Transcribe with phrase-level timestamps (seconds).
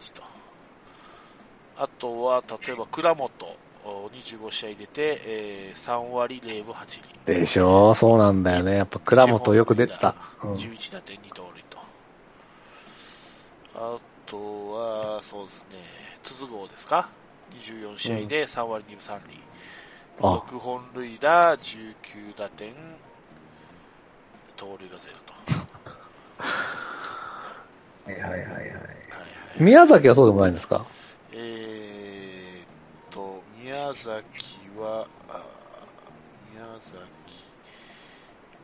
[0.00, 0.22] じと。
[1.76, 3.30] あとは、例えば倉本、
[3.84, 7.38] 25試合出て、えー、3割0分8厘。
[7.40, 8.76] でしょそうなんだよね。
[8.76, 10.14] やっぱ倉本よく出た。
[10.42, 11.78] うん、11打点2盗塁と。
[13.76, 14.36] あと
[14.72, 15.78] は、そうですね、
[16.22, 17.08] 筒香ですか
[17.52, 19.40] ?24 試合で3割2分3厘。
[20.18, 22.74] うん、6本塁打、19打点、
[24.56, 25.32] 盗塁がゼロと。
[28.10, 28.99] はいはいはいはい。
[29.58, 30.84] 宮崎はそうでもないんですか？
[31.32, 34.10] えーと、宮崎
[34.78, 35.06] は、
[36.52, 36.98] 宮崎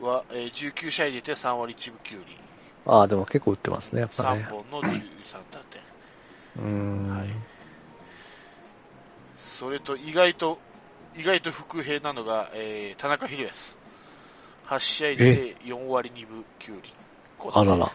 [0.01, 2.37] は、えー、19試合出て3割1分9厘。
[2.87, 4.47] ああ、でも結構打ってますね、やっぱね。
[4.49, 4.95] 3本の13
[5.51, 5.83] 打点。
[6.59, 7.19] うん。
[7.19, 7.29] はい。
[9.35, 10.59] それと、意外と、
[11.17, 13.79] 意外と伏兵なのが、えー、田中宏康。
[14.67, 16.93] 8試合出て4割2分9厘。
[17.53, 17.91] あらら。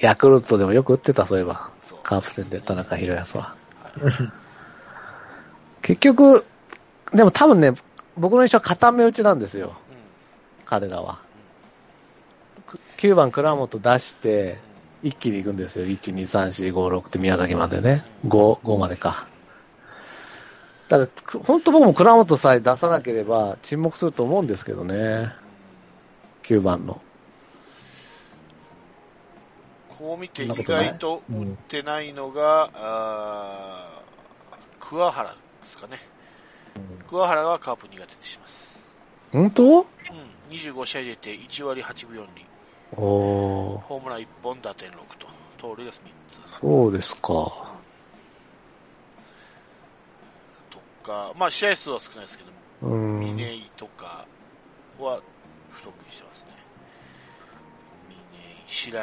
[0.00, 1.70] ヤクルトでもよく打ってた、そういえば。
[2.02, 3.54] カープ戦で田中宏康は。
[5.82, 6.44] 結局、
[7.12, 7.74] でも多分ね、
[8.16, 9.68] 僕の印象は固め打ちなんですよ。
[9.68, 9.72] うん、
[10.64, 11.18] 彼らは。
[12.96, 14.58] 9番倉本出して、
[15.02, 15.86] 一気に行くんですよ。
[15.86, 18.04] 1、2、3、4、5、6って宮崎までね。
[18.26, 19.26] 5、5までか。
[20.88, 25.32] だから、本当僕も倉本さえ出さなければ沈黙すると思うんですけどね。
[26.42, 27.00] 9番の。
[30.00, 34.00] こう見て意外と打ってないのが、うん、あ
[34.80, 35.98] 桑原ですかね、
[36.74, 38.82] うん、桑原はカープ苦手にします。
[39.30, 39.80] 本当？
[39.80, 39.84] うん、
[40.48, 42.46] 25試合出て1割8分4厘。
[42.96, 46.40] おホームラン1本、打点6と、盗塁が3つ。
[46.60, 47.20] そうですか。
[50.70, 52.44] とか、まあ試合数は少ないですけ
[52.82, 54.24] ども、うん、峰井とか
[54.98, 55.20] は
[55.70, 56.52] 不得意してますね。
[58.08, 58.98] 峰井、白、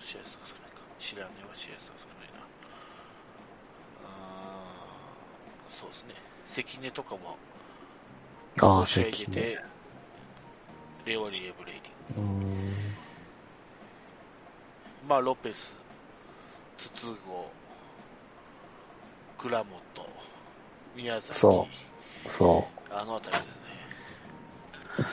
[0.00, 0.82] 試合数が少ないか。
[0.98, 2.40] 知らねは試合数が少ないな。
[4.06, 4.10] あ
[5.68, 6.14] そうですね。
[6.46, 7.36] 関根とかも、
[8.60, 9.58] ああ、試合出て、
[11.06, 12.46] 0割0ブレイディング。
[15.08, 15.74] まあ、ロペス、
[16.76, 17.10] 筒香、
[19.38, 19.74] 倉本、
[20.96, 21.38] 宮崎。
[21.38, 21.68] そ
[22.26, 22.30] う。
[22.30, 22.94] そう。
[22.94, 23.42] あのあたりで
[24.98, 25.06] すね。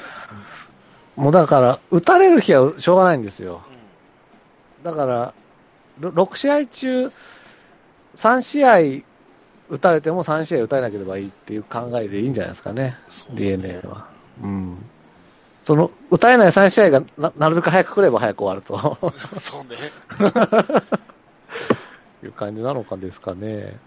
[1.15, 3.63] もうだから、打たれる日はしょうがないんですよ。
[3.71, 3.76] うん
[4.91, 5.33] だから、
[5.99, 7.11] 6試合中、
[8.15, 9.03] 3試合
[9.69, 12.95] 打たれても3試合打たれなければいいっていう考えでいいんじゃないですかね、
[13.33, 14.07] DNA は。
[14.41, 14.77] うん。
[15.63, 18.97] その、打たれない3試合がななるべく早く来れば早く終わると。
[19.37, 19.75] そうね。
[22.23, 23.77] いう感じなのかですかね。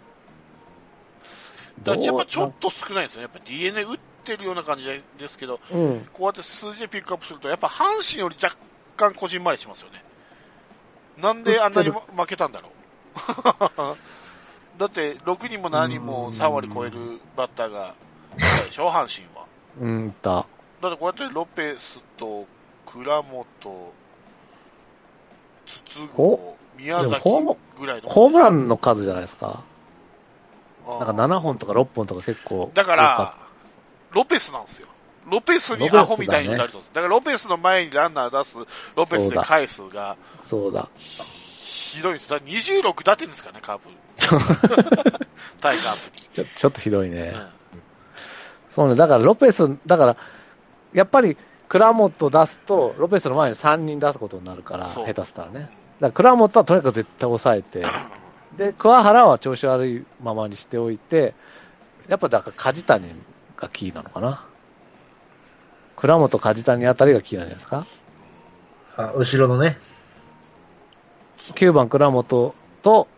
[1.83, 3.31] だやっぱちょっと少ないですよね。
[3.33, 4.85] やっぱ DNA 打ってるような感じ
[5.19, 8.55] ですけど、うん、こうやって数字でピックアップすると、やっぱ阪神より若
[8.97, 10.05] 干こじんまりしますよね。
[11.21, 12.69] なんであんなに負けたんだろ
[13.95, 13.97] う？
[14.79, 17.95] だって6人も7人も3割超えるバッターが
[18.37, 19.45] いたでしょ、阪神は。
[19.81, 20.47] うんだ。
[20.81, 22.47] だってこうやってロペスと
[22.87, 23.45] 倉本、
[25.67, 27.29] 筒香、宮崎
[27.79, 28.09] ぐらいの。
[28.09, 29.63] ホームランの数じゃないですか。
[30.87, 32.71] なんか7本とか6本とか結構。
[32.75, 33.35] だから、
[34.13, 34.89] ロペスなんですよ。
[35.31, 38.59] ロペスにアホみたいに打たれてる、ね、だからロペスの前にランナー出す、
[38.97, 40.89] ロペスで返すが、そうだ。
[40.97, 42.31] ひどいです。
[42.31, 43.89] だ26打点ですかね、カープ。
[45.61, 46.23] 対カープに。
[46.33, 47.83] ちょちょっとひどいね、うん。
[48.71, 50.17] そうね、だからロペス、だから、
[50.93, 51.37] やっぱり
[51.69, 55.61] 倉本出すと、ロペスの前に3人出すことになるから、下手したらね。
[55.61, 55.71] だか
[56.01, 57.85] ら倉本はとにかく絶対抑えて、
[58.57, 61.35] で、桑原は調子悪いままにしておいて、
[62.09, 63.07] やっぱだから梶谷
[63.57, 64.45] がキーなのかな。
[66.01, 67.87] 倉本梶谷あたりがキーなんじゃないですか？
[68.97, 69.79] あ、後ろのね。
[71.39, 73.09] 9番倉本と、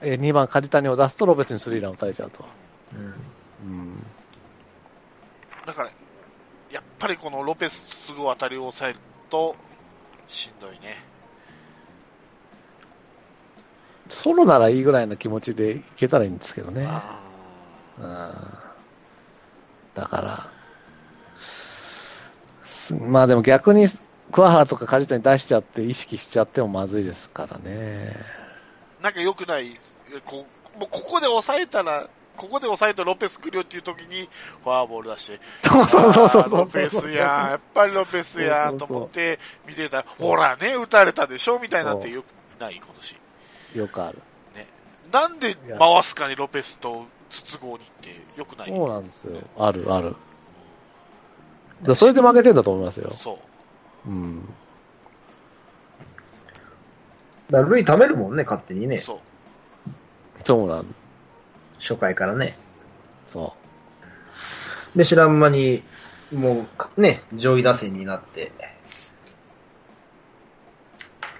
[0.00, 2.44] え2番梶谷を出すとロペスにスリーランを打たれちゃうと。
[2.94, 3.14] うん。
[3.60, 4.06] うん、
[5.66, 5.90] だから、
[6.70, 8.98] やっぱりこのロペスすぐ当たりを抑える
[9.28, 9.56] と、
[10.26, 11.02] しんどいね。
[14.08, 16.88] ソロならいいぐらいの気持ちでいけたらいいんですけどね。
[17.98, 18.34] うん。
[19.94, 20.57] だから、
[22.94, 23.86] まあでも逆に
[24.32, 28.14] 桑原とか梶谷出しちゃって意識しちゃってもまずいですからね。
[29.02, 29.76] なんか良くない、
[30.24, 30.46] こ
[30.78, 34.28] もうここで抑えたら、ここで抑えたロペス来るよっていう時に
[34.62, 42.26] フォアボール出して、そうそうそうそうロペスややっぱりロペスやと思って見てたら、ほらね、打たれたでしょみたいなってよく
[42.60, 43.16] ない、今年。
[43.74, 44.18] よくある。
[44.54, 44.66] ね。
[45.12, 49.40] なんで回すかにロペスと筒香にってよくないそうなんですよ。
[49.58, 50.14] ある、ある。
[51.82, 53.10] だそれで負けてんだと思いますよ。
[53.10, 53.38] そ
[54.06, 54.10] う。
[54.10, 54.48] うん。
[57.50, 58.98] だから、ルイ貯めるもんね、勝手にね。
[58.98, 59.18] そう。
[60.44, 60.86] そうなん
[61.78, 62.56] 初回からね。
[63.26, 63.54] そ
[64.96, 65.82] で、知らん間に、
[66.32, 66.66] も
[66.96, 68.52] う、ね、上位打線になって。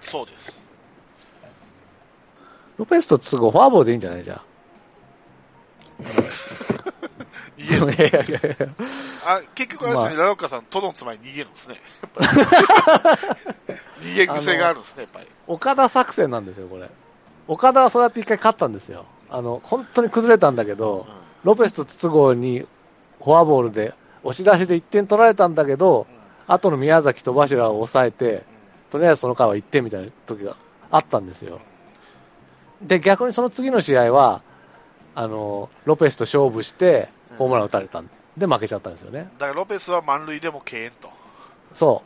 [0.01, 0.65] そうです。
[2.77, 2.81] う。
[2.81, 4.43] ロペスと都合フォアボールでいいんじゃないじゃ
[7.59, 7.87] 逃げる。
[7.89, 7.93] あ。
[7.93, 8.69] いやいやいやいや。
[9.27, 11.77] あ、結局あれですね、ラロッカさん、トドのつまり逃げるんですね。
[12.03, 12.21] やっぱ
[14.03, 15.27] り逃げ癖があるんですね、やっぱり。
[15.47, 16.89] 岡田作戦なんですよ、これ。
[17.49, 19.07] 岡田はそうやって一回勝ったんですよ。
[19.31, 21.07] あの、本当に崩れたんだけど、
[21.45, 22.67] ロペスと筒香に
[23.21, 26.07] フォアボールで押し出しで1点取られたんだけど、
[26.47, 28.45] 後の宮崎と柱を抑えて、
[28.91, 30.57] とりあえずその回は1点みたいな時が
[30.91, 31.61] あったんですよ。
[32.83, 34.43] で、逆にその次の試合は、
[35.15, 39.31] あの、ロペスと勝負して、ホームラン打たれたんで負けちゃったんですよね。
[39.39, 41.11] だからロペスは満塁でも敬遠と。
[41.73, 42.03] そ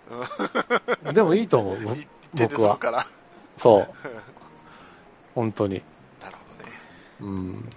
[1.08, 1.12] う。
[1.12, 1.96] でもいいと思う、
[2.34, 2.78] 僕は。
[3.56, 3.88] そう。
[5.34, 5.82] 本当に。
[6.20, 6.72] なるほどね。
[7.20, 7.70] うん。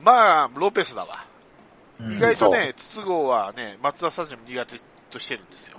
[0.00, 1.24] まあ、ロペスだわ。
[2.00, 4.76] うん意外とね、筒香はね、松田スタジアム苦手
[5.10, 5.78] としてるんですよ。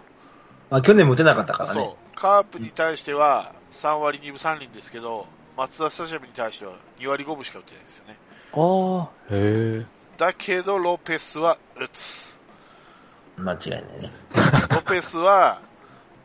[0.69, 1.81] まあ、去年も打てなかったからね。
[1.81, 2.15] そう。
[2.15, 5.27] カープに対しては3割2分3厘ですけど、
[5.57, 8.17] 松田スタジアムに対しては2割5分しか打ってないんですよね。
[8.53, 9.85] ああ、へえ。
[10.17, 12.39] だけど、ロペスは打つ。
[13.37, 14.11] 間違いないね。
[14.69, 15.61] ロペスは、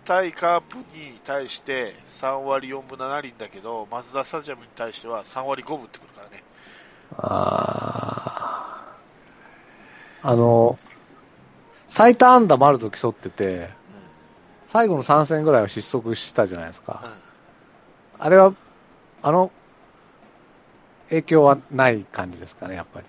[0.04, 0.84] 対カープに
[1.25, 6.42] 対して3割4分7厘だけど、松田スタジアムに対しては3割5分ってくるからね。
[7.16, 8.94] あ
[10.22, 10.28] あ。
[10.28, 10.78] あの、
[11.88, 13.70] 最多安打丸と競ってて、
[14.66, 17.10] 最後の3戦ぐらいは失速したじゃないですか。
[18.19, 18.54] あれは、
[19.22, 19.50] あの、
[21.08, 23.06] 影響はない感じですかね、やっぱり。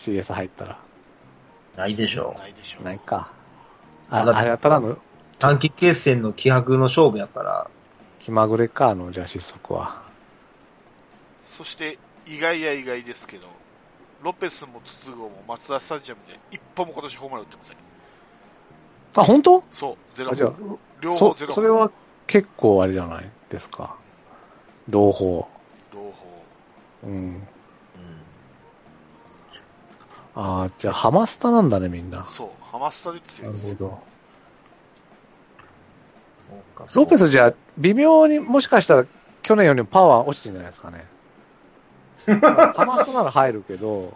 [0.00, 0.78] CS 入ったら。
[1.76, 2.84] ないでしょないでしょう。
[2.84, 3.30] ないか。
[4.08, 4.96] あ、あれはただの
[5.38, 7.70] 短期決戦の気迫の勝負やから、
[8.18, 10.02] 気まぐれか、あの、じゃあ失速は。
[11.48, 13.48] そして、意外や意外ですけど、
[14.22, 17.76] ロペスも筒香も松田スタジアムで一本も今年ホームラン打ってません。
[19.16, 19.64] あ、本当？
[19.72, 21.90] そう、ゼロあ、じゃあ本。、両方そゼロそれは
[22.26, 23.96] 結構あれじゃないですか。
[24.88, 25.46] 同胞。
[25.92, 26.44] 両方。
[27.04, 27.46] うん。
[30.40, 32.26] ああ、じゃあハマスタなんだね、みんな。
[32.26, 33.74] そう、ハマスタで強いですよ。
[33.78, 33.98] ど。
[36.48, 39.04] そうかロペスじゃあ、微妙にもしかしたら
[39.42, 41.04] 去年よりもパワー落ちてるんじゃないですかね。
[42.74, 44.12] ハマスタなら入るけど、うん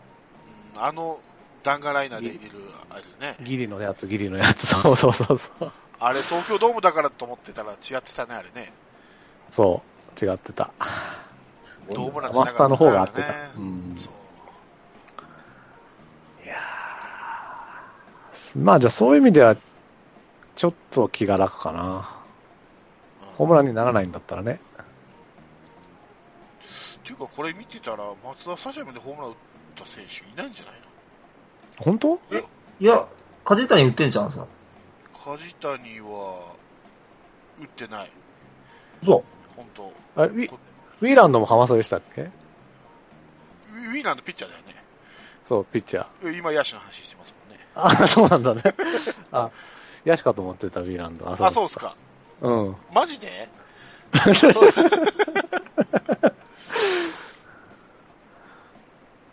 [0.77, 1.21] あの、
[1.63, 2.59] ダンガライナーで入れる、
[2.91, 3.37] あれね。
[3.43, 4.67] ギリのやつ、ギリのやつ。
[4.67, 5.73] そうそうそうそう。
[6.01, 8.73] あれ、東京ドームだからと思ってたら違ってたね、あれね。
[9.51, 9.83] そ
[10.21, 10.73] う、違ってた。
[11.95, 13.29] ドームランじゃなかったハマスタの方が合ってた。
[13.29, 13.95] ねうん。
[13.97, 14.24] そう。
[18.57, 19.57] まあじゃあそういう意味では、
[20.57, 22.11] ちょっと気が楽かな。
[23.37, 24.61] ホームランにならないんだったらね。
[26.65, 29.37] っていうか、これ見てたら、松田スタジアムでホームラン打っ
[29.75, 30.75] た選手いないんじゃない
[31.79, 32.15] 本当？
[32.81, 33.07] いや、
[33.45, 34.43] 梶谷打ってんじゃんすか。
[34.43, 34.49] の
[35.13, 36.55] 梶谷は、
[37.59, 38.11] 打ってない。
[39.03, 39.25] そ
[39.57, 40.51] 本当あウィ
[41.01, 42.23] ウィーランドもハマでしたっけ？
[42.23, 42.31] ウィ
[43.91, 44.75] ウィーランドピッチャーだよね。
[45.45, 46.39] そう、ピッチャー。
[46.39, 47.44] 今、野手の話してますもんね。
[47.75, 48.63] あ、そうなんだね。
[49.33, 49.51] あ、
[50.05, 51.29] ヤシかと思ってた、ウィーランド。
[51.29, 51.95] あ、あ、そうですか。
[52.41, 52.77] うん。
[52.93, 53.49] マジで？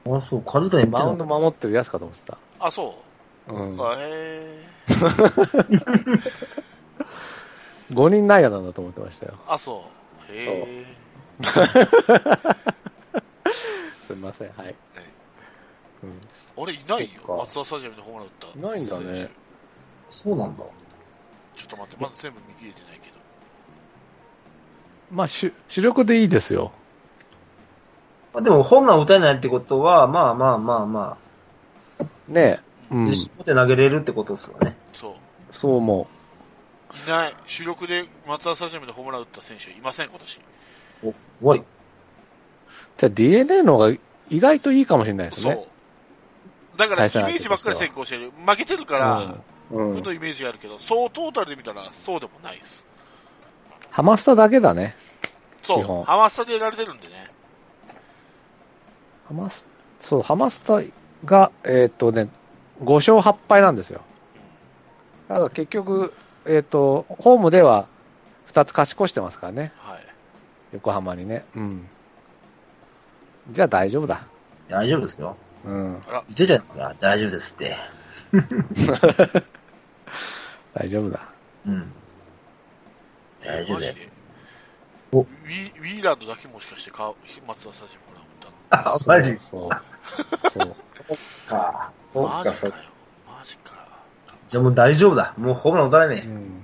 [0.04, 2.38] あ、そう、梶谷打ってんマウンドの守ってるヤシかと思ってた。
[2.60, 2.96] あ、そ
[3.48, 3.54] う。
[3.54, 3.80] うん。
[3.80, 4.58] あへ
[7.94, 9.34] 5人内野なんだと思ってましたよ。
[9.48, 9.86] ーあ、そ
[10.30, 10.34] う。
[10.34, 10.86] へえ。
[14.08, 14.75] すみません、はい。
[16.04, 16.22] うん、
[16.62, 17.38] 俺いないよ。
[17.39, 18.60] 松田スタジアムでホームラン打った。
[18.60, 19.30] いないんだね選
[20.12, 20.63] そうなんだ。
[21.56, 23.15] 手ちょっと待って、まだ全部見切れてないけど。
[25.12, 26.72] まあ、主主力でいいですよ。
[28.32, 31.18] まあ、でも、本が打たないってことは、まあまあまあま
[32.27, 32.60] ねえ。
[32.91, 33.03] あ、うん。
[33.06, 34.77] 自信持って投げれるってことですよね。
[34.94, 35.13] そう。
[35.50, 36.08] そう思
[37.08, 37.34] いない。
[37.48, 40.41] 主力で松田スタジアムでホームラン打った選手いません、今年。
[41.03, 41.58] お、おい。
[41.58, 41.63] う。
[43.00, 43.98] じゃあ DNA の方が
[44.30, 45.71] 意外といいかもしれないですそうね。。
[46.82, 48.32] だから、イメージばっかり先行してる。
[48.46, 49.32] 負けてるから、うん。
[49.34, 52.86] うん負のイメージがあるけど、そうトータルで見たらそうでもないです。
[53.90, 54.96] ハマスタだけだね。
[55.62, 56.04] そう。
[56.04, 57.32] ハマスタでやられてるんでね。
[59.28, 59.66] ハマス、
[60.02, 60.82] そう、ハマスタ
[61.24, 62.28] が、えーっ、とね、
[62.84, 64.02] 5勝8敗なんですよ。
[65.30, 66.14] だから結局、
[66.46, 67.88] えーっ、と、ホームでは
[68.52, 69.72] 2つ勝ち越してますからね。
[69.78, 70.00] はい。
[70.74, 71.46] 横浜にね。
[71.56, 71.88] うん。
[73.52, 74.22] じゃあ大丈夫だ。
[74.68, 75.38] 大丈夫ですよ。
[75.65, 76.01] うん。
[76.08, 77.75] あら、言ってたやつが大丈夫ですって。
[80.74, 81.20] 大丈夫だ。
[81.65, 81.91] うん。
[83.44, 83.96] 大丈夫だよ。
[85.12, 87.13] ウィウィーランドだけもしかしてか
[87.46, 88.96] 松田スタジアム打ったの？
[88.96, 89.38] あ、マジ？
[89.39, 89.70] そう。
[90.50, 90.75] そう。
[91.10, 91.91] そっか。
[92.13, 92.77] そっか、そっか。
[92.77, 92.84] マジかよ。
[93.27, 93.72] マジか。
[94.48, 95.34] じゃあもう大丈夫だ。
[95.38, 96.63] もうホームラン打たれねうん。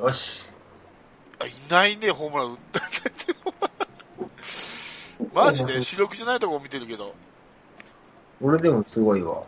[0.00, 0.02] え。
[0.04, 0.50] よし。
[1.40, 3.33] あ、いないね、ホームラン打ったって。
[5.32, 5.80] マジで？
[5.80, 7.14] 主力じゃないとこ見てるけど。
[8.42, 9.42] 俺でもすごいわ。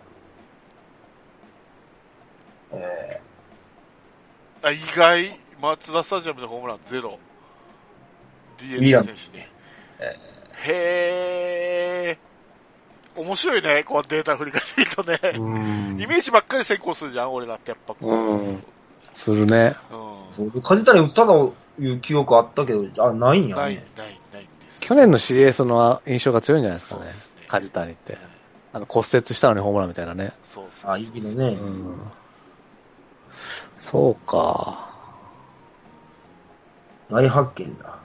[2.72, 3.20] え
[4.62, 5.30] あ、意外、
[5.60, 7.18] 松田スタジアムでホームランゼロ。
[8.62, 9.48] ミ DNA 選手ね。
[10.64, 13.20] へー。
[13.20, 15.38] 面白いね、こうデータ振り返ってみるとね。
[15.38, 15.48] う
[15.96, 18.12] んイメージばっかり先行するじゃん、俺だってやっぱこう。
[18.12, 18.62] うん
[19.14, 19.74] するね。
[20.38, 23.84] う梶谷打ったのいう記憶あったけど、あ、ないんや、ない、ね。
[23.96, 24.20] ない、ない。
[24.86, 27.42] 去年の CS の印象が強いんじゃないですかねそうですね。
[27.48, 28.18] 梶谷って。
[28.72, 30.32] あの骨折したのにホームランみたいなね。
[30.44, 31.54] そうそうあ、いいのね。
[31.54, 31.96] うん。
[33.80, 34.88] そうか。
[37.10, 37.98] 大発見だ。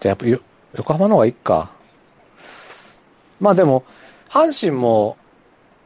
[0.00, 0.40] じゃあやっぱよ
[0.72, 1.70] 横浜の方がいいか。
[3.38, 3.84] まあでも、
[4.30, 5.18] 阪神も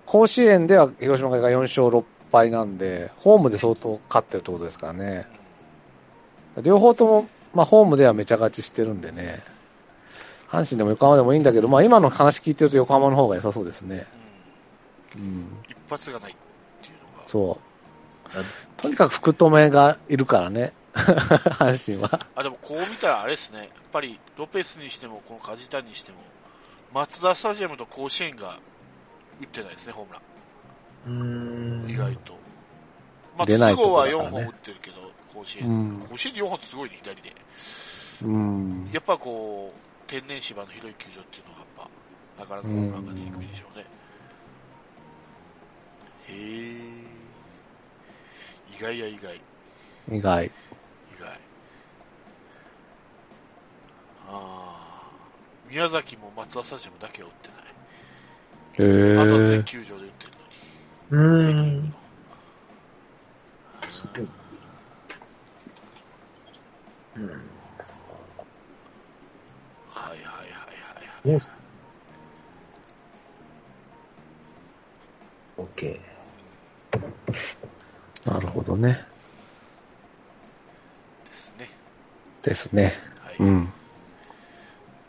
[0.07, 5.27] 甲子園では広島が4勝6敗なんで、ホームで相当勝ってるってことですからね。
[6.63, 9.53] 両方とも、まあホームではめちゃ勝ちしてるんでね。
[10.55, 14.07] 阪神でも横浜でもいいんだけど、まあ今の話聞いてると横浜の方が良さそうですね。
[14.19, 14.25] うん
[15.17, 15.47] うん。
[15.69, 16.37] 一発がないっ
[16.83, 17.27] ていうのが。
[17.27, 18.45] そう。
[18.77, 20.73] とにかく福留がいるからね。
[20.95, 22.27] 阪神は。
[22.35, 23.59] あ、でもこう見たらあれですね。
[23.59, 26.19] やっぱりロペスにしても、この梶谷にしても、
[26.93, 28.59] 松田スタジアムと甲子園が
[29.41, 30.21] 打ってないですね、ホームラ
[31.09, 31.87] ン。
[31.87, 31.91] ん。
[31.91, 32.35] 意外と。
[33.37, 34.97] まあ、出ない都合はとこだからね4本打ってるけど、
[35.35, 35.69] 甲子園。
[35.69, 37.33] うん甲子園で4本ってすごいね、左で。
[38.23, 38.91] うん。
[38.93, 41.91] やっぱこう、天然芝の広い球場っていうのはやっぱ、
[42.43, 43.85] なかなかホームランが出にくいでしょうね。
[46.29, 47.05] へえ。
[48.67, 49.45] 意外や意外。
[50.09, 50.53] 意外。
[51.11, 51.41] 意外。
[54.27, 55.29] ああ。
[55.65, 57.75] 宮崎も松田スタジアムだけは打ってない。
[58.79, 58.83] へ
[59.15, 59.65] あとは全え。
[59.65, 60.33] 球場で打ってる
[61.11, 61.37] うのに。
[61.37, 61.97] セ・リーーグのん。
[63.91, 64.29] すごい
[67.17, 67.54] うん。
[70.05, 71.29] はいはいはいはいはい。
[71.29, 71.39] ね
[75.57, 76.01] オッケ
[78.27, 79.07] なるほどね。
[81.25, 81.71] ですね。
[82.43, 82.95] ですね。
[83.21, 83.37] はい。
[83.39, 83.73] うん。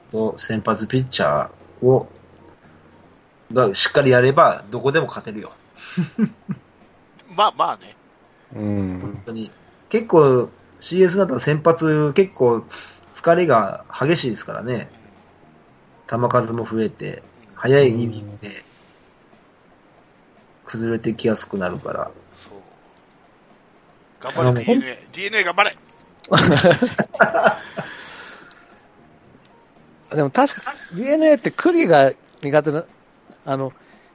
[0.09, 0.11] ー。
[0.11, 2.09] と、先発ピッチャーを、
[3.51, 5.51] がしっかりやれば、どこでも勝てるよ。
[7.35, 7.95] まあまあね。
[8.55, 9.23] うん本。
[9.25, 9.51] 当に。
[9.89, 10.49] 結構、
[10.79, 12.63] CS だったら先発、結構、
[13.15, 14.89] 疲れが激しいですからね。
[16.07, 17.23] 球数も増えて、
[17.55, 18.63] 早いイニングで、
[20.65, 22.11] 崩れてきやすくなるから。
[22.33, 22.53] そう。
[24.19, 25.07] 頑張れ DNA。
[25.11, 25.75] DNA 頑張れ
[30.15, 32.83] でも確か、DNA って栗が苦手な、
[33.45, 33.73] あの、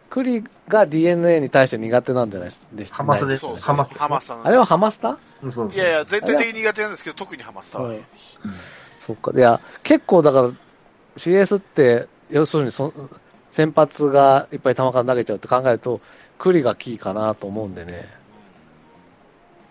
[0.08, 3.46] 栗が DNA に対して苦手なんじゃないでしたハマスです。
[3.46, 4.46] ハマスハマスさん。
[4.46, 5.18] あれはハマスタ？
[5.42, 5.74] うんそうそう。
[5.74, 7.88] いやいや、全体的に苦手なんですけど、特にハマスタは。
[7.88, 8.00] はい
[9.10, 9.38] そっか。
[9.38, 10.50] いや、結構だから
[11.16, 12.92] CS って、要するにそ
[13.50, 16.00] 先発がいっぱい球数投げちゃうって考えると、
[16.38, 18.06] 栗がキーかなと思うんでね。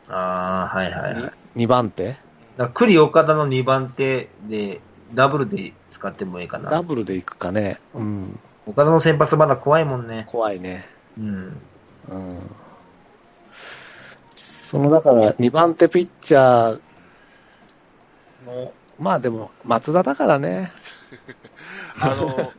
[0.09, 1.21] ああ、はいはいはい。
[1.21, 2.17] だか2番手
[2.57, 4.81] ら栗岡田の2番手で、
[5.13, 6.69] ダブルで使ってもいいかな。
[6.69, 7.79] ダブルでいくかね。
[7.93, 8.39] うん。
[8.65, 10.25] 岡田の先発まだ怖いもんね。
[10.27, 10.85] 怖いね。
[11.17, 11.25] うん。
[11.25, 11.57] うん。
[14.65, 16.79] その、だから、2番手ピッチャー
[18.45, 20.71] の、まあでも、松田だからね。
[22.01, 22.51] あの、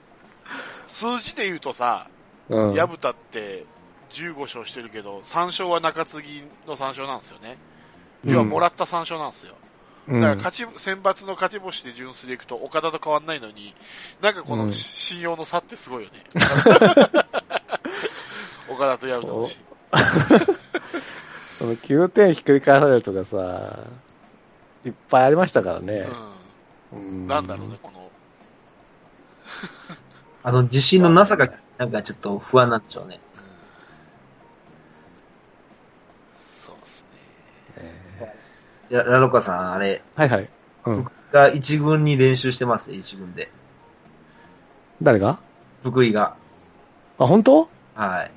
[0.86, 2.06] 数字で言うとさ、
[2.48, 2.74] うん。
[2.74, 3.64] 矢蓋って
[4.10, 7.58] 15勝してるけど、3勝は中継ぎの3勝なんですよね。
[8.24, 9.54] うん要はもらった3勝なんですよ。
[10.08, 13.74] うんだから勝ち、選抜の勝ち星で純粋でいくと岡田と変わんないのに、
[14.20, 16.24] なんかこのうん信用の差ってすごいよね。
[18.68, 19.58] 岡田と矢蓋のし。
[21.58, 23.78] そ の9点ひっくり返されるとかさ、
[24.84, 26.06] いっぱいありましたからね。
[26.92, 26.96] う。
[26.96, 28.10] うんんなんだろうね、この。
[30.42, 33.20] あの、自信のなさが、なんかちょっと不安なんでしょうね。
[33.34, 33.40] うん
[36.42, 37.08] そうですね。
[37.80, 38.34] え
[38.90, 40.48] いや、ラロカさん、あれ、ーはいはい。
[40.86, 41.06] うん。
[41.32, 43.50] が一軍に練習してます、一軍で。
[45.02, 45.38] 誰が？
[45.82, 46.36] 福井が。
[47.18, 47.68] あ、本当？
[47.94, 48.30] はい。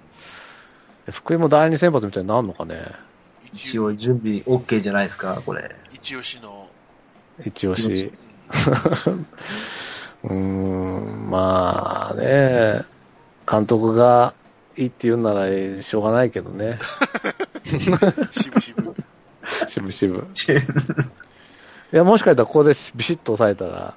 [1.11, 2.81] 福井も第二先発みたいになるのかね
[3.53, 5.75] 一応準備 OK じゃないですか、これ。
[5.93, 6.69] 一押しの、
[7.45, 8.11] 一押し。
[10.23, 12.85] うん、まあね、
[13.49, 14.33] 監督が
[14.77, 15.47] いいって言うなら
[15.81, 16.79] しょうがないけどね。
[17.67, 17.79] ん、
[18.31, 18.95] しぶしぶ。
[19.67, 20.27] しぶしぶ。
[21.93, 23.93] いや、もしかしたらここでビシッと抑えたら、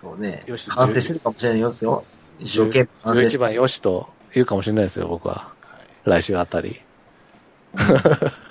[0.00, 0.42] そうね。
[0.46, 2.04] よし反省してるかもしれないですよ。
[2.38, 3.38] 一生懸命反省し11て。
[3.38, 5.48] 番よしと言うかもしれないですよ、僕は。
[6.04, 6.80] 来週あたり。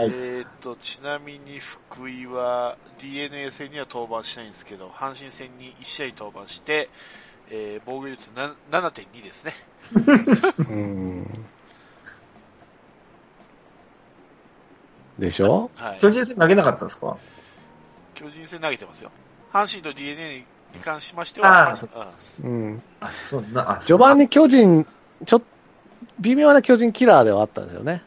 [0.00, 6.88] はいえーっと、ちなみに福井は DNA 戦には登板しないんですけど、阪神戦に1試合登板して、
[7.50, 9.52] えー防御率な7.2ですね。
[10.58, 11.26] うん。
[15.18, 15.70] でしょ？
[15.76, 15.98] はい。
[16.00, 17.16] 巨人戦投げなかったんですか？
[18.14, 19.10] 巨人戦投げてますよ。
[19.52, 20.44] 阪神と DNA に
[20.82, 21.76] 関しましては、
[22.42, 22.82] うんうん。
[23.00, 24.86] あ、そうな、あ、序盤に巨人、
[25.26, 25.46] ちょっと、
[26.20, 28.02] 微妙な巨人キラーではあったんですよね。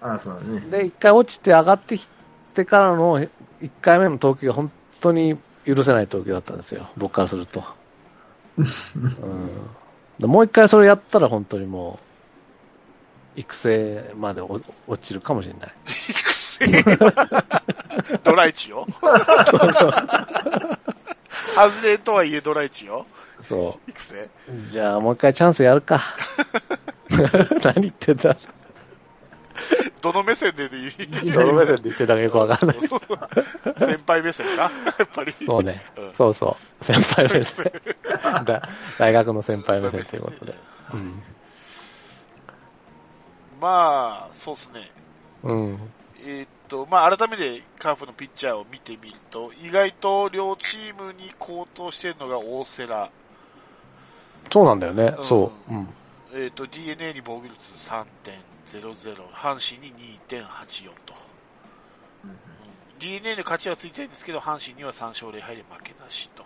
[0.00, 0.60] あ、そうだね。
[0.60, 2.08] で、一回落ちて上がってき
[2.54, 3.28] てからの1
[3.80, 7.64] 回目の投球が本当に許せない投球だったんですよ、僕からすると。
[8.56, 8.70] うん、
[10.18, 11.98] でもう一回それやったら本当にも
[13.36, 15.70] う、育成までお落ちるかもしれない。
[16.08, 16.66] 育成
[18.24, 18.86] ドライチよ。
[21.54, 23.06] 外れとはいえドライチよ。
[23.42, 24.30] そ育成う。
[24.68, 26.00] じゃあもう一回チャンスやるか。
[27.62, 28.36] 何言ってんだ。
[30.02, 32.78] どの目線ででいいどの目線で言ってたかよくわかんない。
[32.86, 34.70] そうそう先輩目線か？
[34.98, 35.32] やっぱり。
[35.32, 36.14] そうねうん。
[36.14, 36.84] そうそう。
[36.84, 37.72] 先輩目線。
[38.44, 40.54] だ大学の先輩目線ということで。
[40.94, 41.22] うん。
[43.60, 44.90] まあ、そうですね。
[45.42, 45.78] うん。
[46.24, 53.08] えーっと、まあ、改めてカープのピッチャーを見てみると、意外と両チームに高騰しているのが大瀬良。
[54.52, 55.14] そうなんだよね。
[55.16, 55.72] うんそう。
[55.72, 55.88] うん。
[56.34, 57.72] えーっと、DNA に防御率
[58.66, 61.14] 3.00、阪神に2.84と。
[62.24, 62.38] うん
[62.98, 66.44] DNA の勝ちはついてるんですけど、阪神には3勝0敗で負けなしと。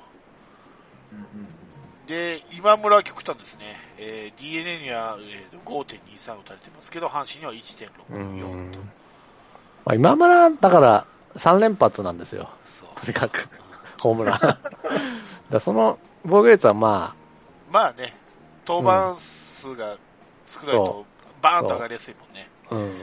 [2.07, 3.77] で、今村は極端ですね。
[3.99, 8.79] えー DNA には、えー5.23打たれてますけど、阪神には1.64と。
[9.85, 12.51] まあ、今村、だから、3連発なんですよ。
[13.01, 13.49] とにかく、
[14.01, 14.41] ホームラン。
[15.53, 17.15] だその防御率はま
[17.71, 18.17] まあね、
[18.67, 19.97] 登板数が
[20.45, 21.07] 少ないと、
[21.43, 22.49] バーンと上がりやすいもんね。
[22.71, 23.03] あ、うん。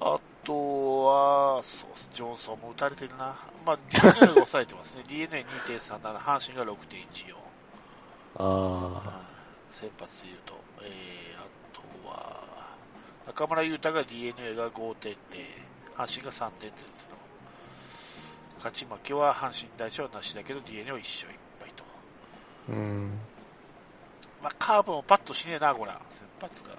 [0.00, 3.36] あとは、そうジョンソンも打たれてるな。
[3.64, 5.04] まあ、 DNA が抑えてますね。
[5.08, 7.34] DNA2.37、阪神が6.14。
[8.38, 9.22] あ
[9.70, 10.54] 先発で言うと。
[10.82, 12.76] えー、あとは、
[13.26, 15.16] 中村優太が DNA が5.0、
[15.96, 17.16] 阪神が3.00。
[18.58, 21.84] 勝ち負けは阪神大賞はなしだけど DNA は1勝1敗と。
[21.84, 23.10] あ、うん。
[24.42, 26.76] まあ、カーブもパッとしねえな、これ、先発が。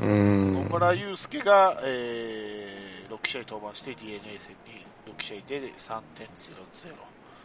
[0.00, 0.52] うん。
[0.52, 4.84] 野村祐介が、えー、6試合登板して DNA 戦に
[5.16, 6.02] 6試合で3.00、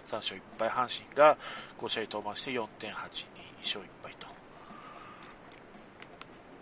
[0.08, 1.38] 3勝1敗、阪神が
[1.80, 2.62] 5試合登板して4.82、2
[3.62, 4.28] 勝1敗と。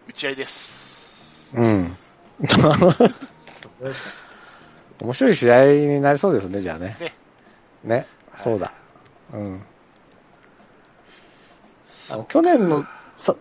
[0.08, 1.58] 打ち合いです。
[1.58, 1.98] うん。
[5.00, 6.96] 面白い試合になりそうですね、じゃあね。
[7.00, 7.14] ね。
[7.84, 8.74] ね、そうだ。
[9.34, 9.62] うん。
[12.12, 13.36] あの去年のさ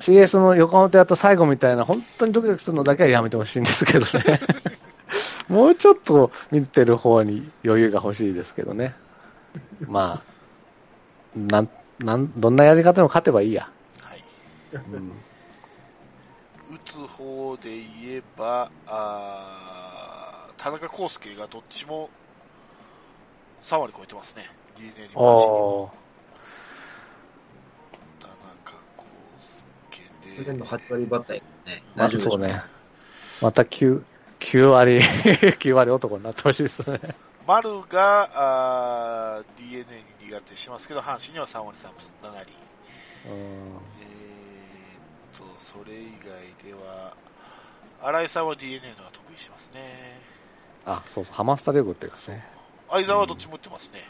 [0.00, 4.40] CS の横浜でやった最後みたいな、本当にドキドキするのだけはやめてほしいんですけどね。
[5.48, 8.94] もうちょっと見てる方に余裕が欲しいですけどね。
[9.86, 10.22] まあ、
[11.36, 13.68] なん、なん、どんなやり方でも勝てばいいや。
[14.02, 14.24] はい。
[14.72, 15.12] うん。
[16.72, 22.10] 打つ方で言えば、あー田中康介がどっちも
[23.62, 24.44] 3割超えてますね。
[24.76, 25.92] DNA にあも
[30.36, 31.82] 去年ので、8割バッターやね。
[31.94, 32.62] まあ、大丈夫そうね。
[33.42, 34.02] また9、
[34.40, 34.98] 9割、
[35.58, 37.00] 9割男になってほしいですね。
[37.46, 38.30] 丸が
[39.36, 41.88] あー DNA に苦手しますけど、阪神には3割3
[42.22, 42.52] 分7厘。
[43.26, 43.36] うん。
[43.36, 47.14] えーっと、それ以外では、
[48.02, 50.18] 新井さんは DNA のが得意しますね。
[50.86, 52.46] あ、そうそう、ハマスタでよく打ってるんですね。
[52.90, 54.00] 相沢はどっちも打ってますね。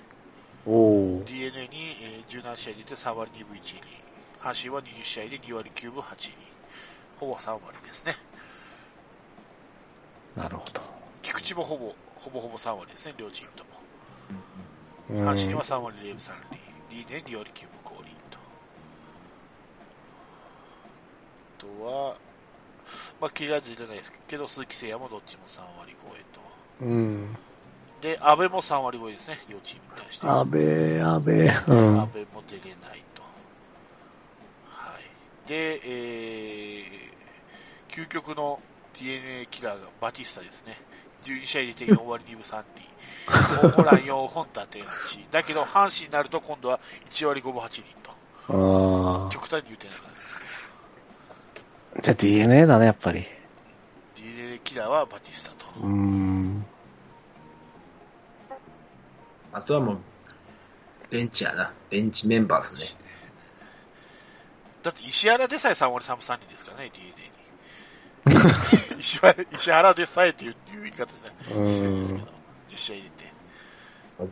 [0.66, 0.70] お
[1.18, 1.22] お。
[1.26, 3.82] DNA に、えー17試合出て3割2分1厘。
[4.40, 6.36] 阪神は20試合で2割9分8厘。
[7.18, 8.16] ほぼ3割ですね。
[10.36, 10.80] なるほど。
[11.22, 13.70] 菊池もほぼ、ほぼほぼ3割ですね、両チームとも。
[15.10, 16.32] うん阪神は3割0分3
[16.90, 17.04] 厘。
[17.06, 18.38] DNA 2割9分5厘と。
[21.58, 22.16] あとは、
[23.20, 26.40] まあ、怪我出てないですけど、鈴木誠也もどっちも3割超えと。
[26.82, 27.36] うん。
[28.00, 30.26] で、安倍も3割超えですね、両チームに対して。
[30.26, 31.34] 安倍、安倍。
[31.36, 32.10] う安ん。
[32.14, 33.19] 倍も出れないと。
[35.50, 35.58] はい。
[35.58, 38.60] で、えー、究極の
[38.98, 40.76] DNA キラーがバティスタですね。
[41.24, 42.90] 12試合出て4割2分3厘。
[43.60, 45.26] ホームラン4本打点8。
[45.30, 48.10] だけど、阪神になると今度は1割5分8厘と。
[48.48, 49.30] ああ。
[49.30, 50.40] 極端に打てなくなるんです
[51.94, 53.20] けじゃあ DNA だね、やっぱり。
[53.20, 53.26] ど。
[54.22, 55.80] DNA 嫌キラーはバティスタと。
[55.80, 56.66] うーん。
[59.52, 59.98] あとはもう、
[61.10, 61.72] ベンチやな。
[61.90, 63.09] ベンチメンバーですね。
[64.82, 66.90] だって石原でさえ3割3分3厘ですからね、
[68.24, 68.44] DNA
[68.94, 69.00] に。
[69.00, 72.26] 石原石原でさえっていういう言い方じゃない失礼ですけど、
[72.68, 73.32] 実試合入れて。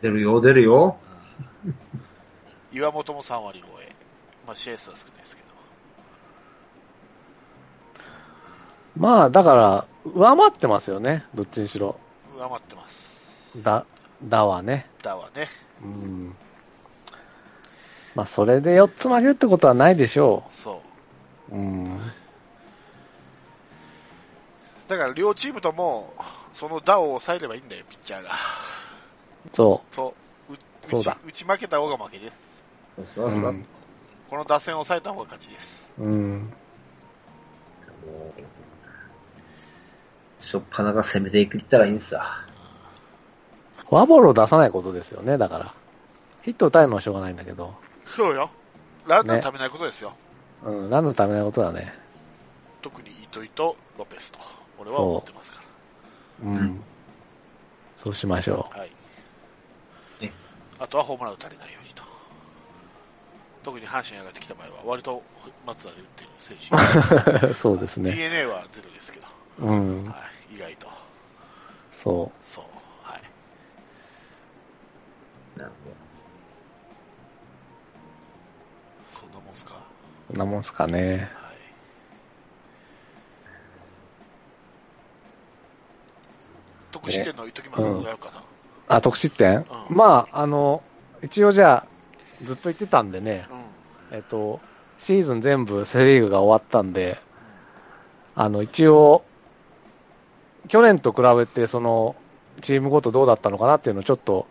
[0.03, 0.97] 出るよ、出るよ。
[2.73, 3.93] 岩本も3割超え。
[4.47, 5.49] まあ試合数は少ないですけど。
[8.99, 11.25] まあ、だから、上回ってますよね。
[11.33, 11.97] どっちにしろ。
[12.37, 13.63] 上回ってます。
[13.63, 13.87] だ、
[14.25, 14.91] だはね。
[15.03, 15.47] だわね。
[15.83, 16.37] うん。
[18.19, 20.43] まあ、それで4つ負けるってことはないでしょ。
[20.51, 20.83] そ
[21.53, 21.85] ううん。
[21.85, 21.89] う。
[24.89, 26.13] だから両チームとも、
[26.53, 28.31] その打を抑えればいいんだよ、ピッチャーが。
[29.53, 30.13] そそ
[30.49, 30.53] う。
[30.53, 32.65] うそうだ打ち負けた方が負けです。
[32.99, 33.03] う。
[33.15, 33.53] そうそうう。
[33.53, 33.65] ん。
[34.29, 35.89] この打線を抑えた方が勝ちです。
[36.01, 36.53] うん。
[40.41, 42.45] しょっぱなが攻めていったらいいんさ。
[43.89, 45.73] フォアボールを出さないことですよね、だから。
[46.43, 47.75] ヒット打たれるのはしょうがないんだけど。
[48.17, 48.51] そうよ。
[49.07, 50.13] ランナーのためないことですよ。
[50.65, 51.93] うん、ランのためないことだね。
[52.83, 54.39] 特に糸井とロペスと。
[54.79, 55.63] 俺は思ってますか
[56.45, 56.57] うん。
[56.57, 56.81] うん
[57.99, 58.81] そうしましょら。
[58.81, 58.91] はい
[60.21, 60.33] ね。
[60.79, 62.05] あとはホームラン打たれないようにと。
[63.65, 65.23] 特に阪神上がってきた場合は、割と
[65.67, 66.57] 松田で打ってる選
[67.41, 67.47] 手。
[67.49, 67.55] う。
[67.59, 68.13] そうですね。
[68.13, 69.27] DNA はゼロですけど、
[69.59, 70.05] うん。
[70.07, 70.15] は
[70.53, 70.89] い、意外と。
[71.91, 72.65] そそう。
[73.03, 73.23] はい。
[75.59, 75.98] なるそん
[79.67, 79.83] なもんす
[80.25, 80.35] か？
[80.35, 81.29] んなもんすかね。
[81.33, 81.49] い。
[86.93, 87.87] 得失点の言っときます？
[87.87, 88.43] うんやるかな？
[88.97, 89.65] あ、得失点、うん
[89.97, 90.83] まあ、あの、
[91.23, 93.47] 一応じゃあ、ずっと言ってたんでね、
[94.11, 94.17] うん。
[94.17, 94.61] えっと、
[94.97, 97.19] シーズン全部セリーグが終わったんで、
[98.35, 99.25] あの、一応、
[100.69, 102.17] 去年と比べて、その、
[102.63, 104.47] チームごとどうだったのかなっていうのをちょっと、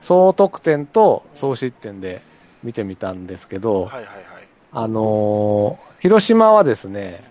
[0.00, 2.22] 総得点と総失点で
[2.64, 4.24] 見てみたんですけど、はいはいはい。
[4.72, 7.24] あのー広島はですね、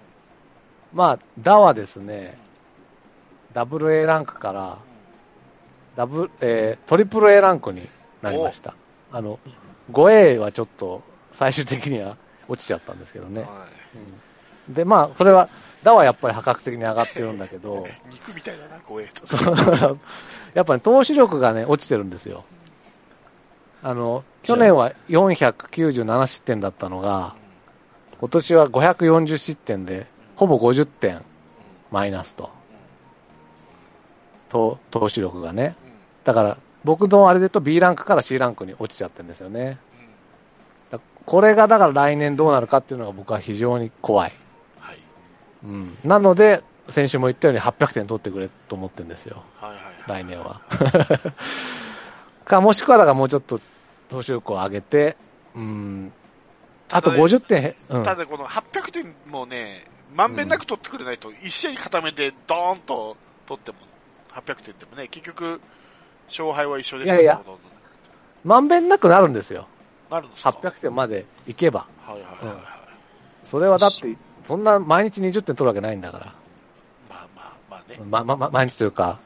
[0.93, 2.39] まあ、打はですね、
[3.53, 4.77] ダブル A ランクから、
[5.95, 7.87] ダブ、えートリプル A ランクに
[8.23, 8.73] なりました。
[9.11, 9.39] あの、
[9.91, 12.17] 5A はちょっと最終的には
[12.47, 13.41] 落ちちゃったんですけどね。
[13.41, 13.67] は
[14.67, 15.49] うんで、まあ、それは、
[15.83, 17.91] 打はやっぱり破格的に上がってるんだけど、い。
[18.11, 19.27] 肉みたいだな、怖えと。
[19.27, 19.99] そう
[20.53, 22.45] やっぱり投手力がね、落ちてるんですよ。
[23.83, 27.35] あの、去年は497失点だったのが、
[28.19, 31.21] 今年は540失点で、ほぼ50点
[31.91, 32.49] マイナスと。
[34.49, 35.75] と投手力がね。
[36.23, 39.77] だから、僕のあれで言うと B ランクから C ランクに落ちちゃってるんですよね。
[40.89, 44.31] だこれがだから来年どうなるかっていうのが僕は非常に怖い。
[44.79, 44.97] はい。
[45.65, 45.97] うん。
[46.05, 49.43] なので、先週も言ったように800点取ってくれと思ってるんですよ。
[49.59, 50.23] はいはいはい。
[50.23, 50.61] 来年は。
[52.45, 53.59] か、もしくはだからもうちょっと
[54.09, 55.17] 投手力を上げて、
[55.55, 56.11] うん。
[56.91, 58.03] あとただね50点へ、うん。
[58.03, 59.85] ただこの800点もね、
[60.15, 63.77] まんべんなく取ってくれないと、一試合に固めてドーンと取っても、
[64.31, 65.59] 800点でもね、結局、
[66.27, 67.73] 勝敗は一緒でしたいやいやってことに
[68.43, 69.67] まんべんなくなるんですよ。
[70.09, 71.87] なるんですか？800点までいけば。
[72.05, 72.57] はいはいはいはい。
[73.43, 76.25] それはだって、そんな毎日20点取るわけないんだから。
[77.09, 79.19] まあまあまあね、ま、ま、ま、毎日というか、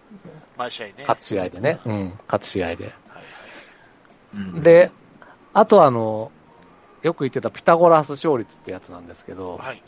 [0.58, 0.94] 毎試合ね。
[1.00, 1.80] 勝つ試合でね。
[1.86, 2.92] うん、勝つ試合で。
[4.62, 4.92] で、
[5.54, 6.32] あとあの、
[7.02, 9.82] よく言ってたピタゴラス勝率ってやつなんですけど、はい。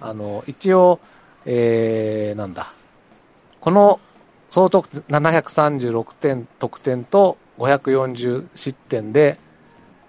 [0.00, 1.00] あの、一応、
[1.46, 2.72] えー、なんだ。
[3.60, 4.00] この
[4.48, 9.38] 総得736点得点と540失点で、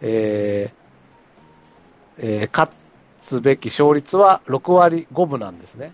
[0.01, 0.81] えー
[2.17, 2.71] えー勝
[3.21, 5.93] つべき勝率は6割5分なんですね。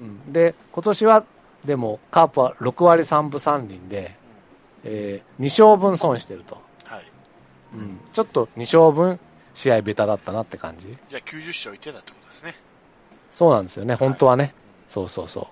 [0.00, 1.24] うん、で、今年は、
[1.64, 4.16] でも、カープは6割3分3厘で、
[4.84, 6.60] えー、2勝分損してると。
[7.74, 8.00] うん。
[8.12, 9.18] ちょっと2勝分
[9.54, 10.96] 試合ベタだったなって感じ。
[11.08, 12.54] じゃあ90勝いってたってことですね。
[13.30, 14.54] そうなんですよね、本当はね。
[14.88, 15.46] そうそうそう。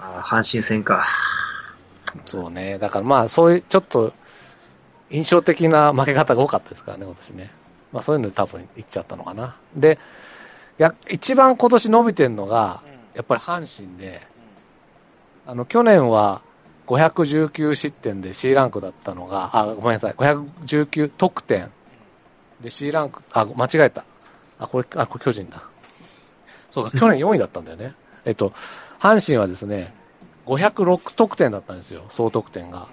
[0.00, 1.06] あー阪神戦か。
[2.26, 2.78] そうね。
[2.78, 4.12] だからまあ、そういう、ちょっと、
[5.10, 7.50] 印象的な負け方が多かったですからね、今年ね。
[7.92, 9.56] まあそういうので多分いっちゃったのかな。
[9.74, 9.98] で、
[10.78, 14.22] や、一番今年伸びてるのがうん。、やっぱり阪神で、
[15.46, 16.42] あの、去年は
[16.90, 21.70] 519失点で C ランクだったのが、あ、ごめんなさい、519得点
[22.60, 24.04] で C ランク、あ、間違えた。
[24.58, 25.62] あ、これ、あ、これ巨人だ。
[26.72, 27.94] そうか、去年4位だったんだよね。
[28.24, 28.52] えっと、
[28.98, 29.94] 阪神はですね、
[30.46, 32.88] 506得点だったんですよ、総得点が。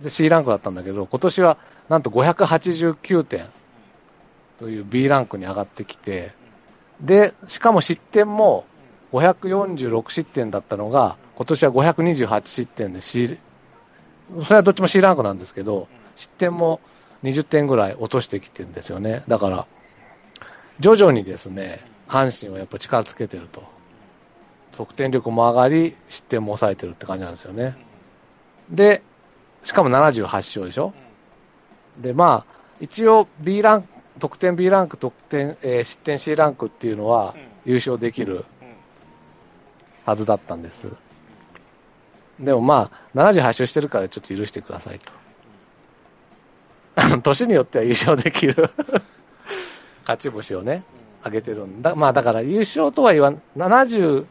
[0.00, 1.56] で、C ランクだったんだけど、今年は
[1.88, 3.46] なんと589点
[4.60, 6.32] という B ランクに上がってきて、
[7.00, 8.64] で、しかも失点も
[9.14, 13.38] 546失点だったのが、今年は528失点で C、
[14.42, 16.80] それはどっちも C ランクなんですけど、失点も
[17.22, 19.22] 20点ぐらい落としてきてるんですよね。
[19.28, 19.66] だから、
[20.80, 23.62] 徐々にですね、阪神はやっぱ力つけてると。
[24.72, 27.76] 得点力も上がり、失点も抑えてるって感じなんですよね。
[28.70, 29.02] で、
[29.62, 30.92] しかも78勝でしょ？
[32.00, 38.44] で、まあ、一応 B ランク、得点 B ランク、得点、えー、失点 C ランクっていうのは優勝できる
[40.04, 40.92] はずだったんです。
[42.40, 45.12] でもまあ、78勝してるからちょっと許してくださいと。
[47.22, 48.70] 年によっては優勝できる
[50.02, 50.82] 勝ち星をね、
[51.24, 51.94] 上げてるんだ。
[51.94, 54.26] まあだから優勝とは言わん、76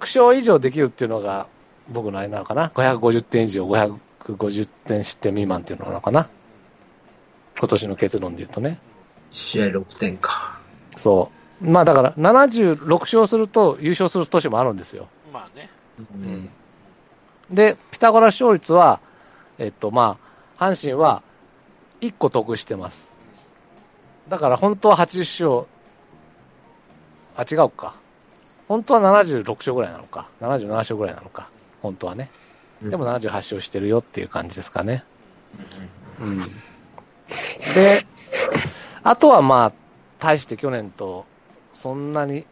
[0.00, 1.46] 勝以上できるっていうのが
[1.88, 2.68] 僕のあれなのかな。
[2.68, 6.28] 550点以上、550点失点未満っていうのなのかな。
[7.58, 8.78] 今年の結論で言うとね。
[9.32, 10.58] 試合6点か。
[10.96, 11.45] そう。
[11.60, 15.08] まあだから、76勝すると優勝する年もあるんですよ。
[15.32, 15.70] まあね。
[15.98, 16.50] うん。
[17.50, 19.00] で、ピタゴラ勝率は、
[19.58, 20.18] えっとま
[20.58, 21.22] あ、阪神は
[22.00, 23.10] 1個得してます。
[24.28, 25.68] だから本当は80勝、
[27.36, 27.94] あ、違うか。
[28.68, 30.28] 本当は76勝ぐらいなのか。
[30.40, 31.48] 77勝ぐらいなのか。
[31.82, 32.30] 本当はね。
[32.82, 35.04] でも78勝してるよっていう感じですかね。
[36.20, 36.38] うん。
[37.74, 38.04] で、
[39.02, 39.72] あとはまあ、
[40.18, 41.26] 対して去年と
[41.76, 42.44] そんなに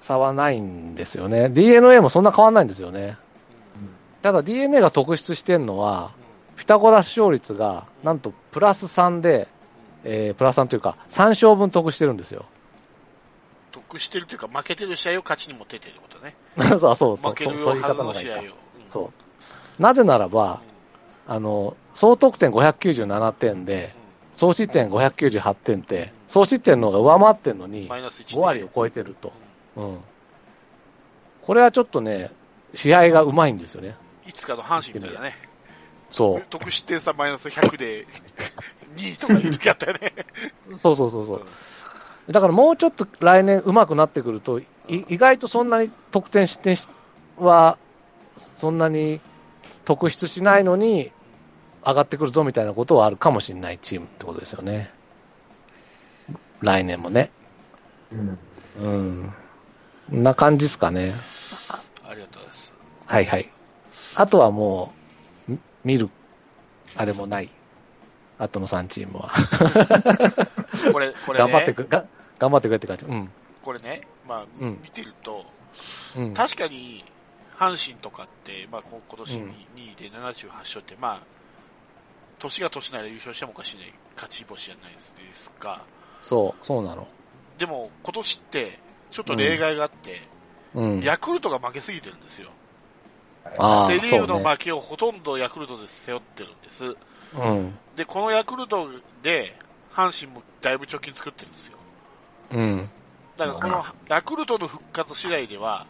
[0.00, 1.50] 差はないんですよね。
[1.50, 3.16] DNA もそんな変わんないんですよね。
[4.22, 6.12] ただ DNA が特筆してるのは、
[6.56, 9.48] ピタゴラス勝率がなんとプラス3で、
[10.04, 12.46] えー、プラス3というか3勝分得してるんですよ。
[13.72, 16.34] 得してるというか負けてる試合を勝ちに持ってってることね。
[16.80, 17.32] そうそうそう。
[17.32, 18.40] 負けるはずの試合を。
[18.88, 19.10] そ
[19.78, 19.82] う。
[19.82, 20.62] なぜならば、
[21.26, 23.94] あの、総得点597点で、
[24.34, 29.32] 総失点598点って、総失点の方が上回ってるのに、5割を超えてると。
[29.76, 29.98] うん。
[31.42, 32.30] これはちょっとね、
[32.72, 33.96] 試合がうまいんですよね。
[34.24, 35.36] いつかの阪神みたいなね。
[36.08, 36.42] そう。
[36.48, 38.06] 得失点差マイナス100で
[38.96, 40.12] 2位とかいう時あったよね。
[40.78, 42.32] そうそうそうそう。
[42.32, 46.76] だからもうちょっと来年上手くなってくると、意外とそんなに得点失点
[47.38, 47.76] は、
[48.36, 49.20] そんなに
[49.84, 51.10] 特筆しないのに、
[51.84, 54.92] 上がってくるぞみたいなことはあるかもしれないチームってことですよね。
[56.60, 57.30] 来年もね。
[58.12, 58.38] うん。
[58.80, 59.34] うん。
[60.10, 61.14] こんな感じですかね。
[62.04, 62.74] ありがとうございます。
[63.06, 63.50] はいはい。
[64.16, 64.92] あとはも
[65.48, 65.52] う、
[65.84, 66.10] 見る、
[66.96, 67.50] あれもない。
[68.38, 69.30] あとの3チームは。
[70.92, 72.06] これ、これ、ね、頑張ってく、が
[72.38, 73.04] 頑張ってくれって感じ。
[73.04, 73.30] うん。
[73.62, 75.44] これね、まあ、うん、見てると、
[76.16, 77.04] うん、確かに、
[77.56, 81.20] 阪神とかって、まあ、今年2位で78勝って、まあ、
[82.38, 84.98] 年が年なら優勝してもおかしいない勝ち星じゃないで
[85.34, 85.84] すか。
[86.22, 87.06] そう、そうなの。
[87.58, 88.78] でも、今年って、
[89.10, 90.22] ちょっと例外があって、
[90.74, 92.50] うん、ヤクルトが負けすぎてるんですよ。
[93.88, 96.96] セ・リーグの負けをほとんどヤクルトで背負ってるんです。
[97.36, 98.88] うん、で、このヤクルト
[99.22, 99.56] で、
[99.92, 101.78] 阪神もだいぶ貯金作ってるんですよ。
[102.52, 102.90] うん。
[103.36, 105.86] だからこのヤクルトの復活次第では、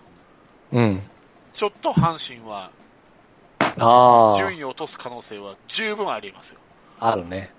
[0.73, 1.03] うん。
[1.53, 2.71] ちょっと阪神は、
[4.37, 6.61] 順位を落とす可能性は十分ありますよ。
[6.99, 7.51] あるね。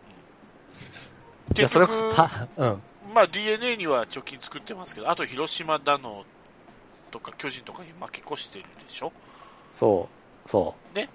[0.73, 1.10] うん、
[1.53, 1.91] 結局、
[2.57, 2.81] うん、
[3.13, 6.25] まあ DNA には貯金作ってますけど、あと広島だの
[7.11, 9.11] とか巨人とかに負け越してるでしょ？
[9.71, 10.07] そ
[10.45, 10.95] う、そう。
[10.95, 11.09] ね？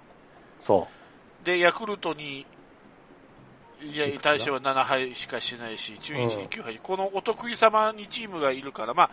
[0.59, 0.87] そ
[1.43, 1.45] う。
[1.45, 2.45] で、ヤクルトに、
[3.81, 9.09] いや、対しては7敗しかしないし、中日に9敗、うん、このお得意様にチームがいるから、まあ、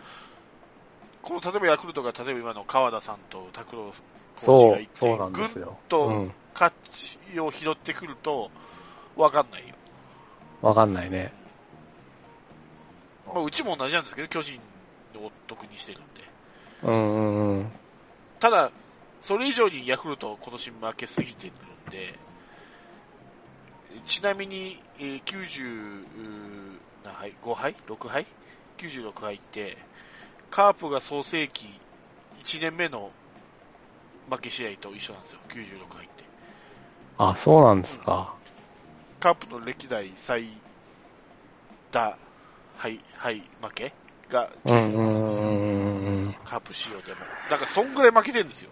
[1.21, 3.93] この例えばヤクルトが例えば今の川田さんと拓郎
[4.35, 5.47] コーチがいて、ぐん
[5.87, 8.49] と勝ちを拾ってくると、
[9.15, 9.74] わかんないよ。
[10.61, 11.31] わかんないね。
[13.25, 14.59] まあ、うちも同じなんですけど、巨人
[15.17, 16.21] を得にしてるんで。
[16.83, 17.71] うんうんうん。
[18.39, 18.71] ただ、
[19.21, 22.13] それ以上にヤクルト今年負けすぎてるんで、
[24.05, 25.95] ちなみに、えー、90
[27.03, 28.25] 何敗 ?5 敗 ?6 敗
[28.77, 29.77] ?96 敗って、
[30.51, 31.67] カープが創世期
[32.43, 33.11] 1年目の
[34.29, 36.23] 負け試合と一緒なんですよ、96敗って。
[37.17, 38.33] あ、そうなんですか。
[39.25, 40.45] カープの歴代最
[41.91, 42.15] 多
[42.77, 43.91] 敗、敗負け
[44.29, 45.47] が96なんですよ。
[46.45, 47.21] カープ仕様でも。
[47.49, 48.69] だからそんぐらい負けてるんですよ。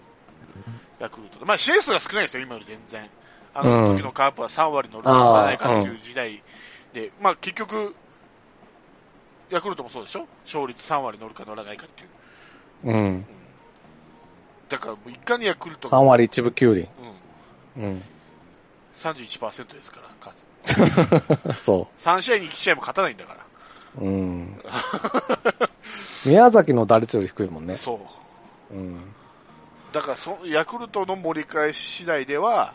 [1.00, 1.44] ヤクルト。
[1.44, 3.10] まあ、試合数が少ないですよ、今より全然。
[3.56, 6.44] あの時のカープは3割乗るか乗らないかっていう時代
[6.94, 7.96] で、まあ結局、
[9.50, 10.28] ヤクルトもそうでしょ？
[10.46, 12.96] 勝率3割乗るか乗らないかっていう。
[12.96, 13.26] うん。
[14.70, 16.88] だからもういかにヤクルト3割1分9厘。
[17.76, 17.84] うん。
[17.84, 18.04] うん。
[18.96, 20.36] 31%ですから、勝
[21.56, 21.58] つ。
[21.62, 22.02] そう。
[22.02, 23.46] 3試合に1試合も勝たないんだから。
[24.02, 24.60] うん。
[26.26, 27.76] 宮崎の打率より低いもんね。
[27.76, 28.00] そ
[28.72, 28.74] う。
[28.74, 29.00] うん。
[29.92, 32.74] だからそ、ヤクルトの盛り返し次第では、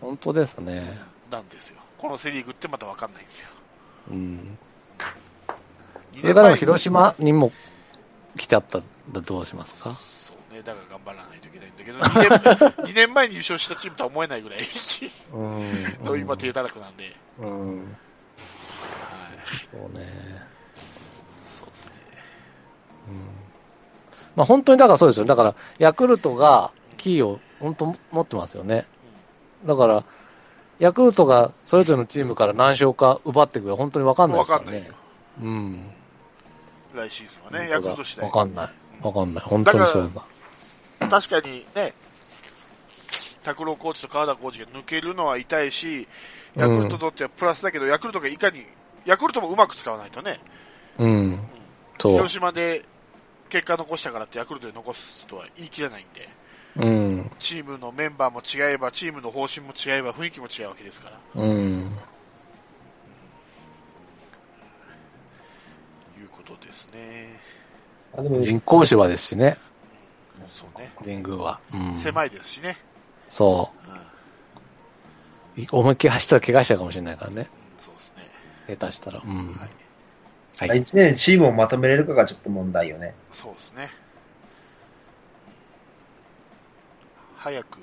[0.00, 1.00] 本当ですね。
[1.30, 1.76] なんですよ。
[1.98, 3.48] このセリーグってまた分かんないんですよ。
[4.10, 4.58] うん。
[6.14, 7.52] それから広島にも
[8.36, 8.78] 来ちゃった
[9.12, 10.11] らどうしますか？
[10.64, 14.58] だから頑張らないといけないんだけど、2年 ,2 年前に優勝したチームとは思えないぐらい
[15.32, 15.42] う
[16.16, 17.14] ん、今手たらくなんで。
[17.38, 17.78] うん。
[17.78, 17.86] はい。
[19.70, 20.06] そうね。
[21.46, 21.94] そうですね。
[23.08, 23.14] うん。
[24.36, 25.26] まあ本当にだからそうですよ。
[25.26, 28.86] だから、ヤクルトがキーを本当持ってますよね。
[29.64, 30.04] だから、
[30.78, 34.90] ヤクルトがそれぞれのチームから何勝か奪ってくる本当に分かんないですからね。
[35.40, 35.90] うん。
[36.94, 38.26] 来シーズンはね、ヤクルト次第。
[38.28, 38.70] 分かんない。
[39.02, 39.44] 分かんない。
[39.44, 40.22] 本当にそうだ。
[41.08, 41.92] 確かにね、
[43.42, 46.06] 拓郎コーチと川田コーチが抜けるのは痛いし、
[46.56, 48.64] ヤクルトとってはプラスだけど、うん、ヤクルトがいかに、
[49.04, 50.40] ヤクルトもうまく使わないとね。
[50.98, 51.38] うん。
[51.98, 52.84] 広島で
[53.48, 56.28] 結果残したからってヤクルトで残すとは言い切れないんで。
[56.76, 57.30] うん。
[57.38, 61.42] チームのメンバーも違えば、チームの方針も違えば、雰囲気も違うわけですから。
[61.42, 61.98] うん。
[66.42, 67.40] ことですね。
[68.40, 69.56] 人工芝ですしね。
[70.52, 70.92] そうね。
[71.02, 71.60] 神宮は。
[71.72, 72.76] うん、狭いですしね。
[73.28, 73.72] そ
[75.56, 75.60] う。
[75.60, 77.40] うん、思いっきり走ったら怪我したかもしれないからね。
[77.40, 77.46] うん、
[77.78, 78.28] そうですね。
[78.68, 79.22] 下手したら。
[79.24, 79.54] うん。
[79.54, 80.68] はい。
[80.68, 83.14] はい、1年チームをまとめれるかがちょっと問題よね。
[83.30, 83.90] そうですね。
[87.38, 87.78] 早く、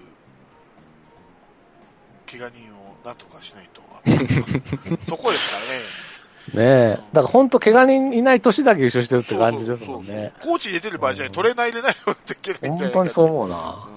[2.32, 3.82] 怪我人をなんとかしないと。
[5.04, 6.09] そこですからね。
[6.54, 7.00] ねえ。
[7.14, 10.34] だから本当、怪我人いない年だけ優勝してるって感じですもんね。
[10.42, 13.88] コーチ出てる場合じゃない、トレーナー入れないよって言ってる本当にそう思うな。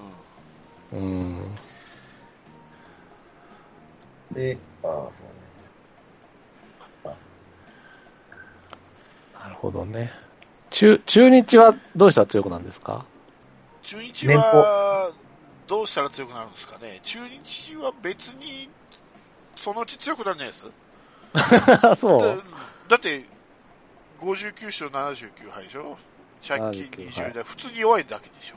[0.93, 0.99] うん。
[0.99, 1.01] う
[4.33, 5.01] ん、で、ああ、そ
[7.05, 7.15] うね。
[9.41, 10.11] なるほどね。
[10.69, 13.05] 中、中日はどうしたら強くなんですか？
[13.81, 15.11] 中日は、
[15.67, 16.99] どうしたら強くなるんですかね。
[17.03, 18.69] 中日は別に、
[19.55, 20.67] そのうち強くなるんじゃないです？
[21.97, 22.43] そう。
[22.89, 23.25] だって
[24.19, 25.97] 59勝79敗でしょ？
[26.45, 28.55] 借金20で、普通に弱いだけでしょ。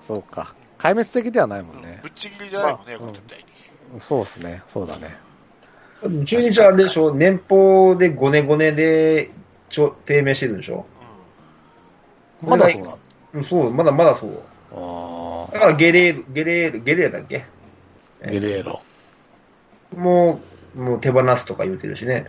[0.00, 0.54] そうか。
[0.78, 3.38] 壊滅的ではないもんね、うん、ぶっちぎりじゃないもんね、ヤクルトみたい
[3.94, 4.62] に、そうですね。
[4.66, 5.16] そうだね。
[6.02, 7.14] 中日はあれでしょ？
[7.14, 9.30] 年俸で5年5年で
[9.70, 10.84] ちょ低迷してるんでしょ、
[12.42, 12.82] うん、まだそう
[13.38, 14.42] なそうまだまだそう。
[14.74, 17.46] あだからゲレーロゲレーロゲレーロだっけ？
[18.22, 18.82] ゲレーロ。
[19.96, 20.40] もう
[20.76, 22.26] もう手放すとか言うてるしね。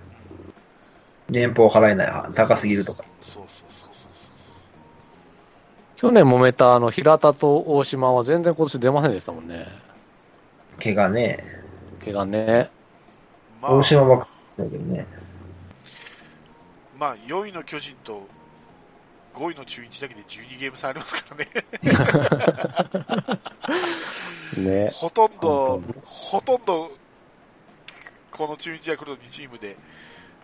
[1.30, 3.04] 年俸払えない、高すぎるとか。
[3.22, 3.94] そうそうそう
[5.98, 9.68] 去年揉めたあの平田と大島は全然今年出ませんでしたもんね。
[10.82, 11.44] 怪我ね。
[12.04, 12.70] 怪我ね。
[13.62, 15.06] まあ、大島はだけどね。
[16.98, 18.28] まあ、4位の巨人と
[19.34, 21.48] 5位の中日だけで12ゲーム差ありますからね。
[24.86, 24.92] ね。
[24.94, 26.92] ほとんど、ほとんど
[28.38, 29.76] この中日ヤクルト2チームで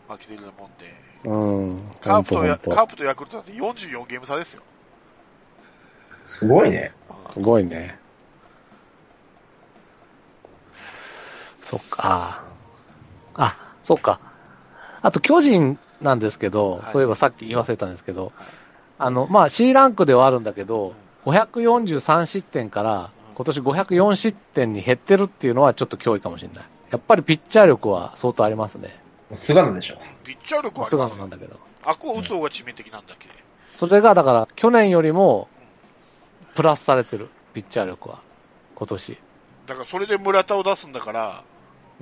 [0.10, 0.94] 負けてるようなもんで、
[1.26, 4.64] うん、カープとヤカープとヤクルトだって44ゲーム差ですよ。
[6.26, 6.92] すごいね。
[7.34, 7.98] すごいね。
[11.62, 12.44] そっか。
[13.36, 14.20] あ、そっか。
[15.02, 18.34] あと巨人なんですけど、はい、そういえばさっき言わせたんですけど、はい、
[19.00, 20.94] あの、まあ C ランクではあるんだけど、
[21.26, 26.64] 543失点から今年504失点に減ってるっていうのはちょっと脅威かもしれない。
[26.94, 28.96] やっぱりピッチャー力は相当ありますね。
[29.34, 29.98] 菅野でしょ。
[30.24, 31.60] ピッチャー力はあります菅野なんだけど。
[31.84, 33.28] あこう打つ方が致命的なんだっけ、
[33.76, 35.48] それがだから去年よりも
[36.54, 38.20] プラスされてる、ピッチャー力は。
[38.76, 39.18] 今年。
[39.66, 41.44] だからそれで村田を出すんだから、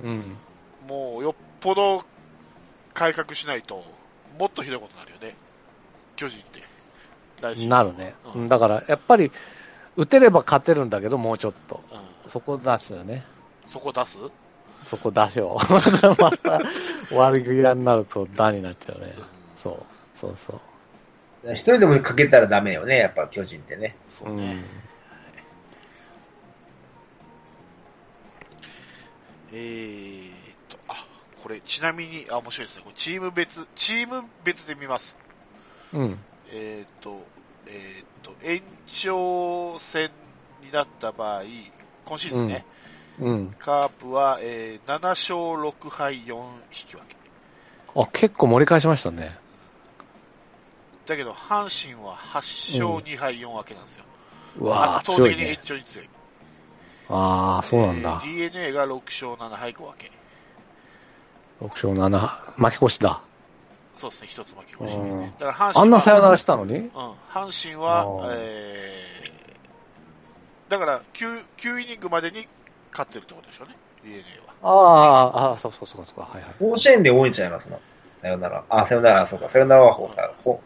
[0.04, 0.36] うん。
[0.86, 2.04] もうよっぽど
[2.92, 3.82] 改革しないと、
[4.38, 5.34] もっとひどいことになるよね。
[6.16, 6.60] 巨人って。
[7.66, 8.48] なるね、うん。
[8.48, 9.32] だからやっぱり、
[9.96, 11.80] 打てれば勝てるんだけど、もうちょっと。
[11.90, 13.24] うん、そこ出すよね。
[13.66, 14.18] そこ出す？
[14.86, 15.72] そこ出しよう。
[16.20, 16.60] また
[17.12, 19.14] 悪気になるとダになっちゃうね。
[19.56, 20.18] そう。
[20.18, 20.60] そうそう。
[21.52, 23.96] 一人でもかけたらダメよね、やっぱ巨人ってね。
[24.06, 24.52] そうね。
[24.52, 24.64] うん、
[29.52, 30.32] えーっ
[30.68, 31.04] と、あ、
[31.42, 32.82] これちなみに、あ、面白いですね。
[32.84, 35.16] これチーム別、チーム別で見ます。
[35.92, 36.18] うん。
[36.52, 37.26] えーっと、
[37.66, 40.10] えーっと、延長戦
[40.64, 41.42] になった場合、
[42.04, 42.81] 今シーズンね、うん、
[43.58, 47.16] カープは、えー、7勝6敗4引き分け。
[47.94, 49.38] あ、結構盛り返しましたね。
[51.06, 54.04] だけど、阪神は8勝2敗4分けなんですよ。
[54.58, 56.08] うわ圧倒的に延長に強い。
[57.08, 58.22] ああ、そうなんだ。
[58.24, 60.10] えー、DNA が6勝7敗5分け。
[61.60, 62.18] 6勝7、
[62.56, 63.20] 負け越しだ。
[63.94, 64.98] そうですね、一つ負け越し。
[64.98, 66.76] うんだから阪神はあんなサヨナラしたのに？
[66.76, 66.88] うん、
[67.30, 72.48] 阪神はえー、だから9、9イニングまでに
[72.92, 74.52] 勝ってるってことでしょうね、DNA は。
[74.62, 76.54] ああ、ああ、そうそうそうそうか、はいはい。
[76.58, 77.80] 甲子園で多いんちゃいますの？
[78.20, 78.64] さよなら。
[78.68, 79.48] あ、さよなら、そうか。
[79.48, 80.60] さよならはほうさ、ほ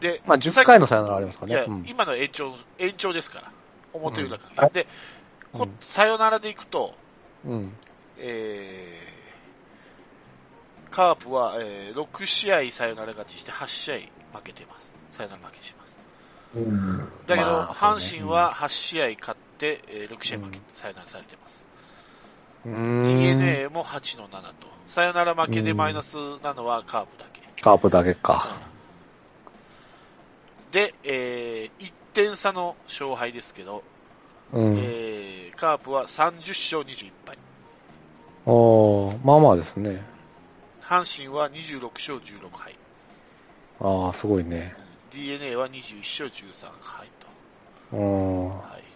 [0.00, 1.64] で、まあ、10回のサヨナラありますかいや、ね。
[1.68, 3.50] うん今の延長、延長ですから。
[3.92, 4.66] 表裏から。
[4.66, 4.86] うんで、
[5.52, 6.94] こうんサヨナラでいくと、
[7.44, 7.72] うん。
[8.18, 14.94] えー、カープは、えー、6試合サヨナラ勝ちして8試合負けてます。
[15.10, 15.98] サヨナラ負けしてます。
[16.56, 16.98] うん。
[17.26, 21.66] だけど、まあね阪神は8試合勝って、えー、6試合負け、サヨナラされてます。
[22.64, 24.68] DNA も8の7と。
[24.88, 27.62] サヨナラ負けでマイナスなのはカープだけ。
[27.62, 28.56] カープだけか。
[30.72, 33.82] で、えー、1点差の勝敗ですけど、
[34.52, 34.78] うん。
[34.78, 37.38] えー、カープは30勝21敗。
[38.46, 40.02] おーまあまあですね。
[40.80, 42.74] 阪神は26勝16敗。
[43.80, 44.74] ああ、すごいね。
[45.12, 47.96] DNA は21勝13敗と。
[47.96, 48.48] うん。
[48.58, 48.87] はい。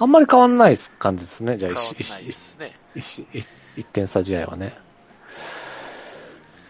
[0.00, 2.72] あんまり変わんない感じですね、じゃあ、変わ一らないですね。
[2.94, 3.46] 一一
[3.76, 4.74] 一点差試合はね。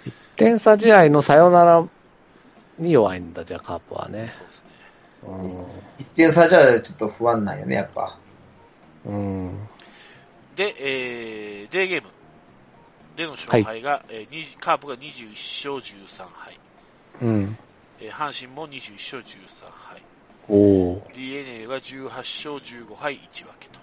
[0.04, 1.86] 一点差試合のサヨナラ
[2.78, 4.26] に弱いんだ、じゃあカープはね。
[4.26, 4.70] そうですね。
[6.00, 8.18] 一点差じゃちょっと不安なんよね、やっぱ。
[9.06, 9.14] うん。
[9.14, 9.68] うん。
[10.56, 12.08] で、えー、デーゲーム
[13.16, 16.58] での勝敗が、えー20カープが21勝13敗。
[17.22, 17.58] うん。
[18.00, 20.02] えー阪神も21勝13敗。
[20.48, 23.80] DNA が18勝15敗1分けと。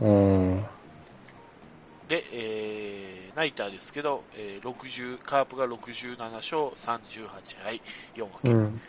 [0.00, 0.64] うん。
[2.08, 7.28] で、えー、ナイターですけど、えー、60、カープが67勝38
[7.62, 7.80] 敗
[8.14, 8.50] 4分け。
[8.50, 8.80] うん。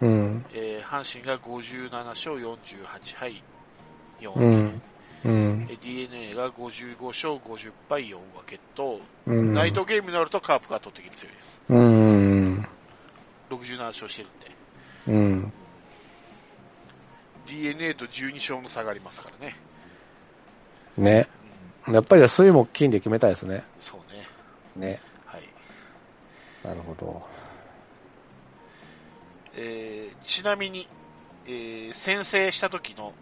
[0.00, 0.44] うん。
[0.52, 3.42] えー、阪神が57勝48敗
[4.20, 4.44] 4分け。
[4.44, 4.82] うん。
[5.24, 5.66] うん。
[5.70, 9.52] えー DNA が55勝50敗4分けと、うん。
[9.52, 11.62] ナイトゲームになるとカープが圧倒的に強いです。
[11.68, 12.66] うん。
[13.50, 14.56] 67勝してるんで。
[15.08, 15.52] うん。
[17.46, 19.56] DNA と12勝の差がありますからね。
[20.96, 21.28] ね。
[21.88, 23.64] やっぱり水も金で決めたいですね。
[23.78, 24.00] そう
[24.80, 24.88] ね。
[24.88, 25.00] ね。
[25.24, 25.42] はい。
[26.64, 27.26] なるほど。
[29.54, 30.86] えー、ちなみに、
[31.46, 33.12] えー、先制した時の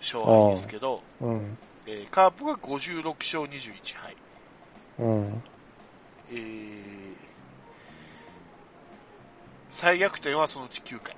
[0.00, 1.58] 勝敗ですけど、うん。
[1.86, 4.16] えー、カープが56勝21敗。
[4.98, 5.42] うん。
[6.32, 7.14] えー、
[9.68, 11.14] 再逆転はそのうち9回。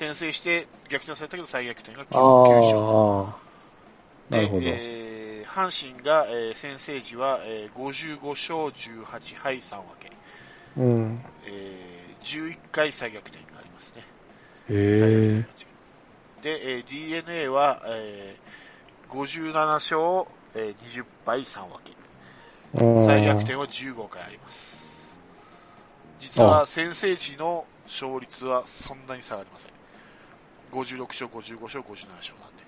[0.00, 4.60] 先制して逆転されたけど再逆転が 9, あ9勝。
[4.64, 5.42] で。
[5.42, 8.56] えー、阪神が、えー先制時は、えー、55勝
[9.04, 10.10] 18敗3分け。
[10.78, 11.20] うん。
[11.44, 14.02] えー、11回再逆転がありますね。
[14.70, 15.46] へえ。
[16.40, 20.00] で、えー DNA は、えー、57勝、
[20.54, 21.92] えー20敗3分け。
[22.82, 25.18] うん再逆転は15回あります。
[26.18, 29.79] 実は先制時の勝率はそんなに差がありません。
[30.70, 32.64] 56勝、55勝、57勝なんで。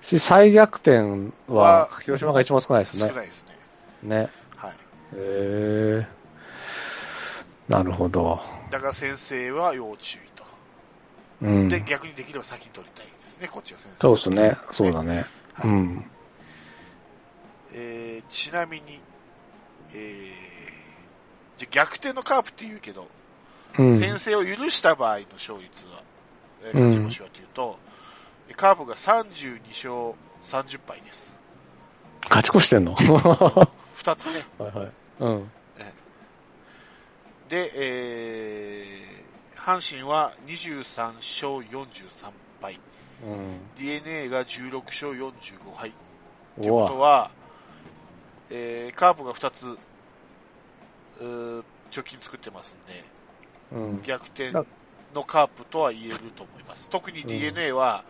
[0.00, 3.12] し、再逆転はは、広島が一番少ないです少ね。
[3.12, 3.54] ないですね。
[4.02, 4.30] ね。
[4.56, 4.70] はい。
[4.70, 4.74] へ
[5.16, 6.06] え。
[7.68, 8.40] なるほど。
[8.70, 10.44] だから先制は要注意と。
[11.42, 11.68] うん。
[11.68, 13.98] で、逆にできれば先に取りたいですね、こっちは先制。
[13.98, 14.56] そうですね。
[14.72, 15.24] そうだね。
[15.54, 16.04] はいうん。
[17.72, 19.00] えーちなみに、
[19.92, 23.06] えー、じゃあ逆転のカープって言うけど、
[23.78, 23.98] うん。
[23.98, 26.13] 先制を許した場合の勝率は、えー
[26.72, 27.78] 勝ち星はというと、
[28.56, 31.36] カープが32勝30敗です。
[32.28, 32.94] 勝ち越してんの？
[32.94, 34.44] は 二つね。
[34.58, 34.92] いはい。
[35.20, 35.50] うん。
[37.48, 42.80] で、えー、阪神は23勝43敗。
[43.24, 43.58] うん。
[43.76, 45.32] DNA が16勝45
[45.74, 45.92] 敗。
[46.56, 47.10] といううことわ。
[47.10, 47.30] は、
[48.50, 49.78] えー、カープが2つ、
[51.20, 53.04] 貯金作ってますんで、
[53.72, 54.02] うん。
[54.02, 54.52] 逆転
[55.14, 56.90] のカープとは言えると思います。
[56.90, 58.04] 特にん DNA は、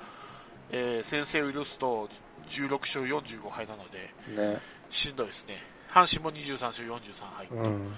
[0.70, 2.09] えー先制を許すと
[2.48, 4.61] 16勝45敗なので、ね。
[4.90, 5.59] しんどいですね。
[5.90, 7.46] 阪神も23勝43敗。
[7.50, 7.92] うん。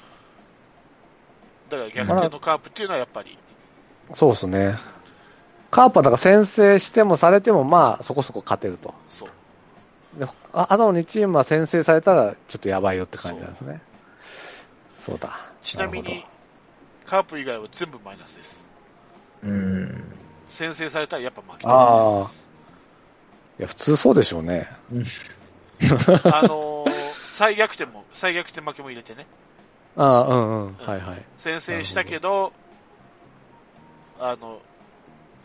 [1.69, 3.39] だから逆転のカープっていうのはやっぱり、
[4.13, 4.77] そうですね。
[5.71, 8.95] カープはだから先制してもされても、まあ、そこそこ勝てると。
[9.09, 9.29] そう。
[10.19, 13.81] でああとの2チームは先制されたら、ちょっとやばいよって感じなんですね。
[15.01, 15.39] そうだ。
[15.63, 16.25] ちなみに
[17.05, 18.66] カープ以外は全部マイナスです。
[19.43, 20.05] うん。
[20.49, 22.49] 先制されたらやっぱ負けてるああんです。
[23.59, 24.69] いや、普通そうでしょうね。
[26.25, 29.27] あのー再逆転も、再逆転負けも入れてね。
[29.97, 30.75] ああ、うんうん。
[30.77, 31.23] はいはい。
[31.37, 32.53] 先制したけど、
[34.19, 34.59] あの、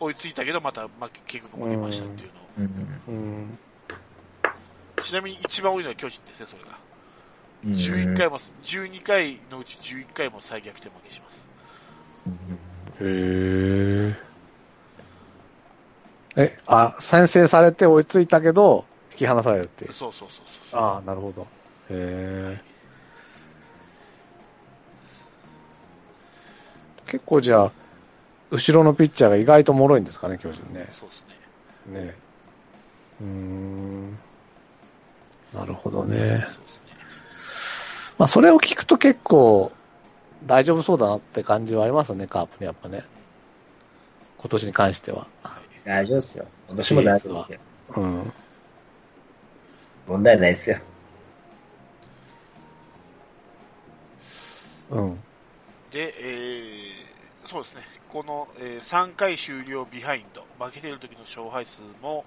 [0.00, 0.90] 追いついたけど、また負
[1.26, 2.44] け、結局負けましたっていうのを。
[3.08, 3.14] うん。
[3.14, 3.18] う
[3.50, 3.58] ん。
[5.02, 6.78] ちなみに一番多いのは巨人ですね、それが。
[7.66, 11.48] 11回も、12回のうち11回も再逆転負けします。
[13.02, 14.14] へ
[16.36, 16.42] え。
[16.44, 19.92] え、あ、先制されて追いついたけど、引き離されるっていう。
[19.92, 20.80] そうそうそうそう。
[20.80, 21.42] ああ、なるほど。
[21.42, 21.46] へ
[21.90, 22.60] え。
[27.06, 27.72] 結構じゃあ、
[28.50, 30.86] 後ろのピッチャーが意外と脆いんですかね、巨人ね。
[30.90, 31.26] そうです
[31.86, 32.00] ね。
[32.00, 32.14] ね
[33.20, 34.18] うん。
[35.52, 36.44] なるほどね。
[36.46, 36.92] そうですね。
[38.18, 39.72] まあ、それを聞くと結構、
[40.46, 43.04] 大丈夫そうだなって感じはありますね、カープね、やっぱね。
[44.38, 45.26] 今年に関しては。
[45.84, 46.46] 大丈夫ですよ。
[46.68, 47.58] 今年も大丈夫ですよ。
[47.96, 48.32] うん。
[50.06, 50.78] 問題ないですよ。
[54.90, 55.14] うん。
[55.90, 57.82] で、えー、そうですね。
[58.08, 60.44] この、えー、3回終了ビハインド。
[60.64, 62.24] 負けてる時の勝敗数も、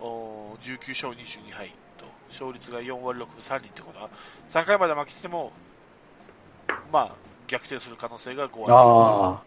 [0.00, 4.10] お19勝22敗と、勝率が4割6分3厘ってことは、
[4.48, 5.52] 3回まで負けてても、
[6.92, 8.72] まあ、逆転する可能性が5割。
[8.72, 9.42] あ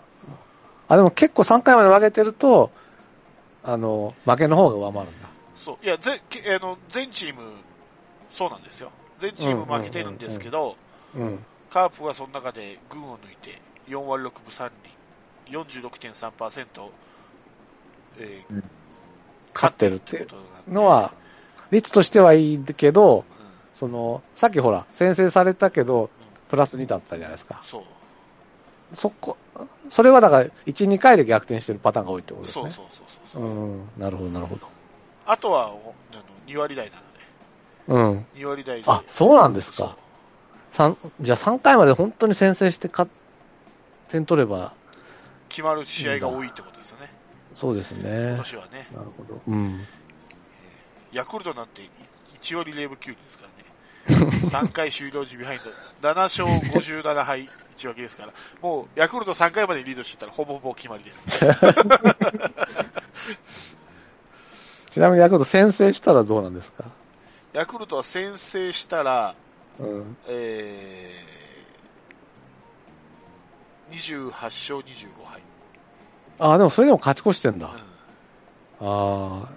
[0.90, 0.96] あ。
[0.98, 2.70] でも結構3回まで負けてると、
[3.64, 5.30] あの、負けの方が上回るんだ。
[5.56, 5.86] そう。
[5.86, 6.22] いや、ぜ、
[6.60, 7.42] あの、全チーム、
[8.30, 8.92] そうなんですよ。
[9.20, 10.76] 全チーム負けてるんですけど、
[11.70, 14.72] カープはその中で群を抜いて、4割6分3
[15.48, 16.90] 厘、46.3%、
[18.20, 18.64] えー、うん、
[19.54, 20.28] 勝ってるっていう
[20.68, 21.14] のは、
[21.72, 23.24] 率としてはいいけど、うん、
[23.74, 26.10] その、さっきほら、先制されたけど、
[26.50, 27.62] プラス2だったじゃないですか。
[27.64, 27.84] そう。
[28.94, 29.38] そこ、
[29.90, 32.70] それはだから、1、2回で逆転してるパターンが多いってことですね。
[32.70, 34.68] そうそうそうそううん、なるほど、なるほど。
[35.26, 35.94] あとは、あの
[36.48, 37.02] 2割台なの
[38.12, 38.16] で。
[38.16, 38.26] うん。
[38.36, 38.90] 2割台で。
[38.90, 39.96] あ、そうなんですか。
[40.72, 43.10] 三じゃあ3回まで本当に先制して勝
[44.10, 44.74] 点取れば。
[45.50, 47.10] 決まる試合が多いってことですよね。
[47.54, 48.28] そうですね。
[48.30, 48.88] 今年はね。
[48.96, 49.42] なるほど。
[49.48, 49.86] うん。
[51.12, 51.82] ヤクルトなんて
[52.42, 53.41] 1割0分9厘ですか。
[54.08, 55.60] 3回終了時ビハイン
[56.02, 56.10] ド。
[56.10, 61.40] 7勝57敗1分けですから、もうヤクルト3回までリードしてたらほぼほぼ決まりです。
[64.90, 66.86] ちなみにヤクルト先制したらどうなんですか？
[67.54, 69.36] ヤクルトは先制したら、
[69.80, 75.42] うん、えー、28勝25敗。
[76.40, 77.68] ああ、でもそれでも勝ち越してんだ。
[77.68, 77.74] うん、
[78.82, 79.50] ああ、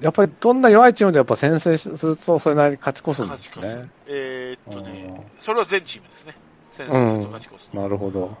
[0.00, 3.88] やっぱりどんな弱いチームでやっぱ先制すると、それなりに勝ち越すんですね。
[4.06, 6.34] えー、っとね、それは全チームですね。
[6.72, 8.36] 先制すると勝ち越す、うん、なるほど。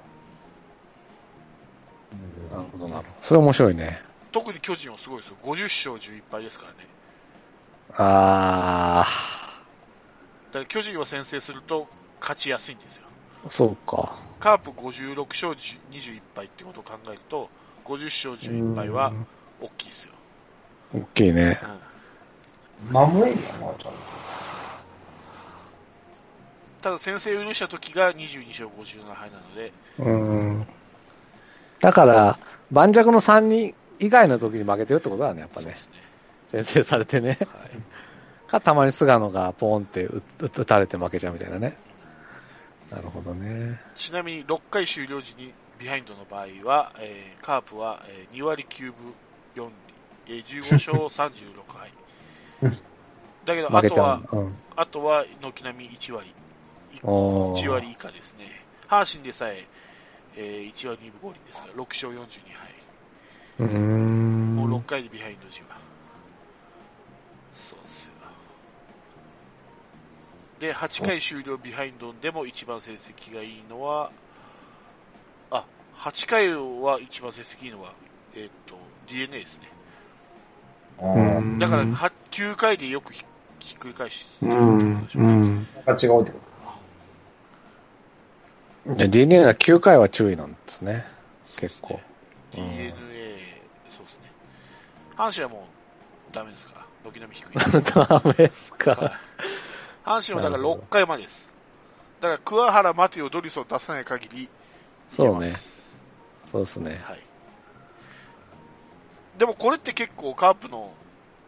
[2.50, 3.08] なるほど、なるほど。
[3.22, 4.02] それ面白いね。
[4.32, 5.36] 特に巨人はすごいですよ。
[5.42, 5.62] 50
[5.92, 6.78] 勝11敗ですからね。
[7.96, 10.52] あー。
[10.52, 11.86] だから巨人は先制すると
[12.20, 13.06] 勝ちやすいんですよ。
[13.46, 14.16] そうか。
[14.40, 17.48] カープ56勝21敗ってことを考えると、
[17.84, 19.12] 50勝11敗は
[19.60, 20.14] 大きいですよ。
[20.94, 21.60] 大きいね。
[22.90, 23.74] 守れるよな、
[26.82, 29.72] ただ先制を許した時が22勝57敗なので。
[29.98, 30.66] うん。
[31.80, 32.38] だから、
[32.70, 35.68] 盤石の3人以外の時に負けてるってことだね、やっぱね。
[35.68, 35.74] ね
[36.46, 37.38] 先制されてね。
[37.40, 41.76] はい、か、たまに菅野がポーンって打たれて負けちゃうみたいなね。
[42.90, 43.80] なるほどね。
[43.94, 49.14] ちなみに6回終了時にビハインドの場合は、えー、カープは、えー、2割9分
[49.56, 49.70] 4
[50.26, 51.90] えー、15勝36敗。
[53.44, 56.34] だけど、あとは、うん、あとは、軒並み1割。
[57.02, 58.64] 1割以下ですね。
[58.88, 59.66] 阪神でさえ、
[60.36, 62.74] えー、1割2分5厘ですから、6勝42敗。
[63.56, 65.76] うんもう6回でビハインド時は。
[67.54, 68.14] そうっすよ。
[70.60, 74.10] で、8回終了ビハインドでも一番成績がいいのは、
[75.50, 75.66] あ、
[75.96, 77.92] 8回は一番成績いいのは、
[78.34, 79.68] えー、っと、DNA ですね。
[81.58, 81.84] だから、
[82.30, 83.24] 9回でよくひ
[83.74, 85.30] っくり返してるってことでしょうね。
[85.38, 85.44] 違う
[85.94, 86.24] ってこ
[88.86, 89.08] とか。
[89.08, 91.04] DNA は9回は注意なんですね。
[91.56, 91.98] 結構。
[92.52, 92.92] DNA、
[93.88, 94.30] そうですね。
[95.16, 95.66] 阪神はも
[96.30, 96.84] うダメですから。
[97.04, 97.50] 軒並み低い。
[97.92, 99.12] ダメですか。
[100.04, 101.52] 阪神はだから6回までです。
[102.20, 104.48] だから桑原、マティオ、ドリスを出さない限り
[105.08, 105.50] そうね。
[106.50, 107.00] そうですね。
[107.04, 107.22] はい。
[109.38, 110.92] でもこれって結構カープの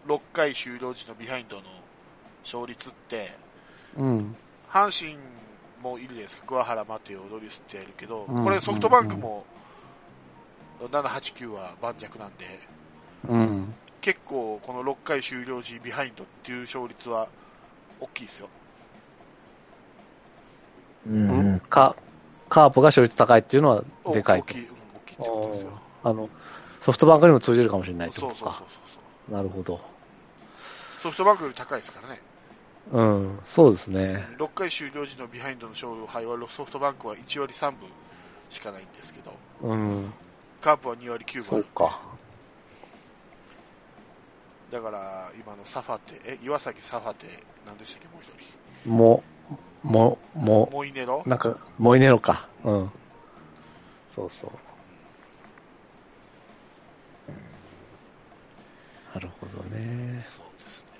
[0.06, 1.62] 6回終了時のビハインドの
[2.44, 3.32] 勝率って、
[3.96, 4.36] うん、
[4.70, 5.18] 阪神
[5.82, 6.36] もいるじゃないです。
[6.40, 9.44] か、桑原、マテオ、ドリスってやるけど、うん、これソフトバンクも
[10.80, 12.60] 7、8、9は盤石なんで、
[13.28, 17.28] うん、結構この6回終了時ビハインドっていう勝率は
[18.00, 18.48] 大きいですよ。
[21.08, 24.72] うん、カープが勝率高いっていうのはでかい大きい、うん、大
[25.06, 25.70] きいってことですよ。
[26.02, 26.28] あの
[26.86, 28.38] ソフトバンクにも通じるかもしれないってことか。
[28.38, 29.80] そうそうそうそうなるほど。
[31.02, 32.20] ソフトバンクより高いですからね。
[32.92, 34.24] うん、そうですね。
[34.38, 37.88] 6回終了時のビハインドの勝敗はソフトバンクは1割3分
[38.50, 39.32] しかないんですけど、
[39.62, 40.12] うん。
[40.60, 41.42] カープは2割9分。
[41.42, 42.00] そうか。
[44.70, 47.26] だから、今のサファテ、え、岩崎サファテ、
[47.66, 48.30] 何でしたっけ、もう一
[48.84, 48.92] 人。
[48.92, 49.24] も、
[49.82, 51.24] も、も、モイネロ？
[51.26, 52.46] なんか、モイネロか。
[52.62, 52.90] うん。
[54.08, 54.50] そうそう。
[59.16, 60.20] なるほどね。
[60.20, 60.90] そうですね。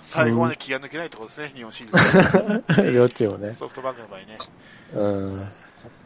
[0.00, 2.92] 最後まで気が抜けないところですね、うん、日本シリーズ。
[2.92, 3.52] 両チームね。
[3.52, 4.38] ソフトバンクの場合ね。
[4.94, 5.38] うん。
[5.38, 5.44] ソ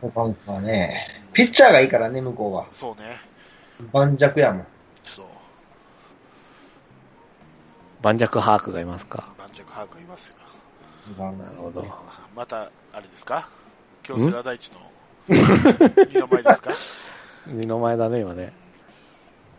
[0.09, 2.66] フトバンクはね、ピッチャーがいいからね、向こうは。
[2.72, 3.20] そうね。
[3.93, 4.66] 盤石やもん。
[5.05, 5.27] そう。
[8.03, 9.33] 盤石ハークがいますか。
[9.39, 10.37] 盤石ハークがいますよ。
[11.18, 11.87] なるほど。
[12.35, 12.62] また、
[12.93, 13.49] あれですか？
[14.03, 14.81] 京セラ大地の
[15.29, 16.72] 二の前ですか？
[17.47, 18.53] 二の前だね、今ね。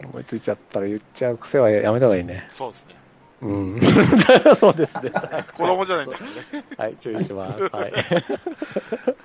[0.03, 2.45] 思いついちゃったら言っちゃう癖はやめた方がいいね。
[2.49, 2.95] そうですね。
[3.41, 3.79] うん。
[4.55, 5.11] そうですね。
[5.55, 6.35] 子供じゃないんだけどね。
[6.77, 7.63] はい、注意します。
[7.63, 7.93] はい。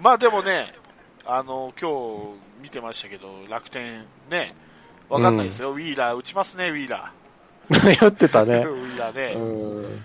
[0.00, 0.74] まあでもね、
[1.26, 1.94] あの、今日
[2.62, 4.54] 見てましたけど、楽天ね、
[5.08, 8.04] わかんないですよ、うん、ウィーラー打ちますね、ウィーラー。
[8.04, 8.58] やってたね。
[8.58, 9.32] ウィーラーね。
[9.34, 9.38] う
[9.86, 10.04] ん。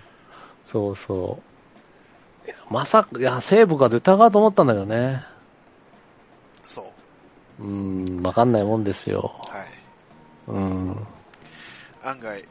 [0.63, 1.43] そうそう。
[2.69, 5.23] まさか、いや、西武が絶対上がると思ったんだけどね。
[7.59, 7.67] そう。
[7.67, 9.35] うん、わかんないもんですよ。
[9.39, 9.65] はい。
[10.47, 11.07] うん。
[12.03, 12.43] 案外、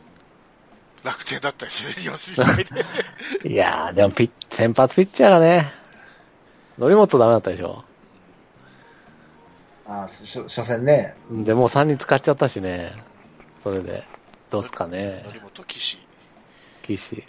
[1.02, 2.64] 楽天だったりして、吉井
[3.42, 3.48] で。
[3.48, 5.66] いやー、でもピッ、先発ピッチャーがね、
[6.78, 7.84] 則本ダメだったでしょ。
[9.86, 11.16] ああ、初初戦ね。
[11.30, 12.92] で、もう3人使っちゃったしね。
[13.62, 14.04] それで、
[14.50, 15.22] どうすかね。
[15.24, 16.06] 則本、岸。
[16.82, 17.16] 岸。
[17.16, 17.26] だか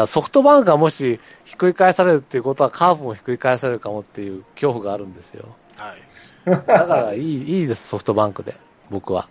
[0.00, 5.54] らソフトバンクがもしひっくり返されるっていうことはカーブもひっくり返されるかもっていう恐怖があるんですよ。
[5.82, 6.50] はい。
[6.66, 8.56] だからいい、いいです、ソフトバンクで。
[8.90, 9.28] 僕は。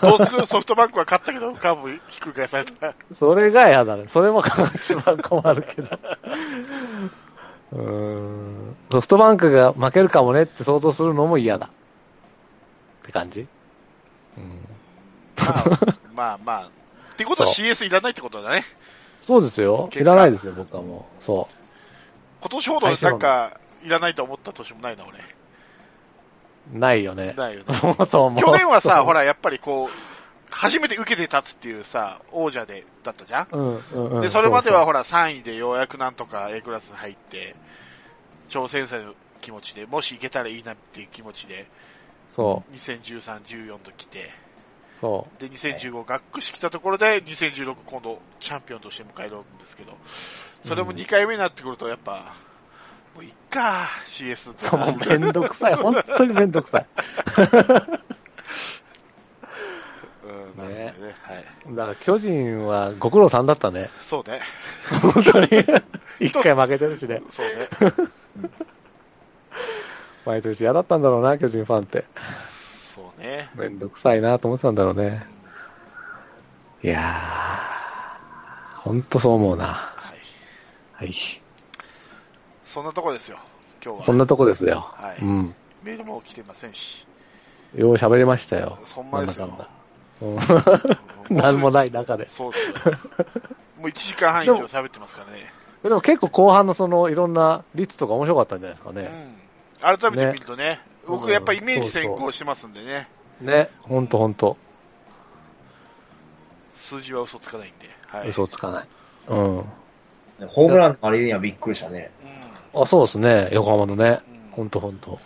[0.00, 0.46] どうする？
[0.46, 2.94] ソフトバンクは勝ったけど、カーブひっくり返された。
[3.12, 4.04] それが嫌だね。
[4.08, 4.42] それも
[4.74, 5.98] 一番困るけど。
[7.72, 8.76] うん。
[8.90, 11.66] ソフトバンクが負けるかもねって想像するのも嫌だ。
[11.66, 11.70] っ
[13.04, 13.46] て感じ
[14.36, 14.66] うん。
[15.44, 15.64] まあ、
[16.14, 16.66] まあまあ。
[16.66, 16.70] っ
[17.16, 18.64] てことは CS いらないってことだね。
[19.20, 19.88] そうですよ。
[19.92, 21.24] いらないですよ、僕はもう。
[21.24, 21.54] そう。
[22.40, 25.18] 今年ほどなんか、いらないと思った年もないな、俺。
[26.72, 27.34] ないよね。
[27.36, 27.74] ないよね。
[28.08, 37.56] そう去年はさ、ほら、やっぱりこう、初めて受けて立つっていうさ、王者で、だったじゃん、うんうんうん、で、それまではほら、3位でようやくなんとか A クラスに入って、
[38.48, 41.66] 挑戦者の気持ちで、もし行けたらいいなっていう気持ちで、
[42.28, 42.74] そう。
[42.74, 44.30] 2013、14と来て、
[44.92, 45.40] そう。
[45.40, 49.96] で、2015、学区してきたところで、2016今度、チャンピオンとして迎えるんですけど、
[50.64, 52.34] それも2回目になってくると、やっぱ、
[53.14, 54.54] もういっか、CS。
[54.56, 55.74] そう、めんどくさい。
[55.80, 56.86] 本当にめんどくさい。
[60.24, 60.74] うん、ね。
[60.74, 61.44] ねはい。
[61.76, 63.90] だから巨人はご苦労さんだったね。
[64.00, 64.40] そうね。
[65.12, 65.48] 本当に。
[66.20, 67.22] 一回負けてるしね。
[67.30, 67.68] そうね。
[70.24, 72.04] 毎年嫌だったんだろうな、巨人ファンって。
[72.94, 73.50] そうね。
[73.54, 75.26] めんどくさいなと思ってたんだろうね。
[76.82, 79.66] いやー、ほんとそう思うな。
[79.66, 80.14] は
[81.00, 81.04] い。
[81.04, 81.41] はい。
[82.72, 83.36] そんなとこですよ、
[83.84, 84.04] 今日は。
[84.06, 84.80] そんなとこですよ。
[84.94, 85.18] はい。
[85.20, 85.54] うん。
[85.82, 87.06] メールも来てませんし。
[87.74, 88.78] よう喋りましたよ。
[88.86, 89.68] そんまですよ。
[91.28, 92.26] なんもない中で。
[92.30, 92.74] そうですよ。
[93.78, 95.52] もう1時間半以上喋ってますからね。
[95.82, 99.36] でも結構後半のそのいろんな率とか面白かったんじゃないですかね。
[99.82, 99.98] うん。
[99.98, 102.86] 改めて見るとね、ね僕やっぱイメージ先行しますんでね。
[102.86, 104.56] そうそうね、ほんとほんと。
[106.74, 107.90] 数字は嘘つかないんで。
[108.06, 108.30] はい。
[108.30, 108.86] 嘘つかない。
[109.28, 109.64] うん。
[110.48, 112.10] ホームランのあれにはびっくりしたね。
[112.74, 113.48] あ、そうですね。
[113.52, 114.20] 横浜のね。
[114.52, 115.18] ほんとほんと。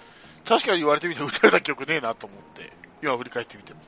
[0.45, 2.73] 確かに言われてみて打たれた記憶ねえなと思って。
[3.03, 3.81] 今振り返ってみても。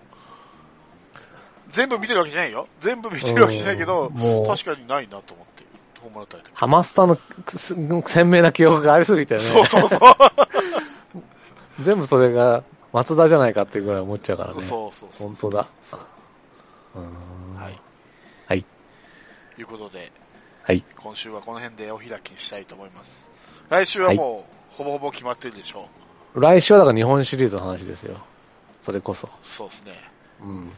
[1.68, 2.66] 全部見てるわけじゃないよ。
[2.80, 4.10] 全部見てるわけじゃないけど、
[4.46, 5.64] 確かにないなと思って。
[6.00, 6.50] ホームラン打たれた。
[6.54, 7.18] ハマスタの
[8.06, 9.40] 鮮明な記憶がありすぎてね。
[9.40, 10.00] そうそうそう。
[11.82, 14.62] 全部それが松田じゃないかっていうぐらい思っちゃうからね。
[14.62, 15.66] そうそうそう本当だ。
[17.56, 17.78] はい。
[18.46, 18.64] はい。
[19.54, 20.10] ということで、
[20.62, 20.82] はい。
[20.96, 23.30] 今週はこの辺でお開きにしたいと思います。
[23.70, 25.88] 来週はもう、ほぼほぼ決まってるでしょ
[26.34, 26.40] う。
[26.40, 28.16] 来週はだから日本シリーズの話ですよ。
[28.80, 29.28] それこそ。
[29.42, 29.92] そうですね。
[30.40, 30.72] うん。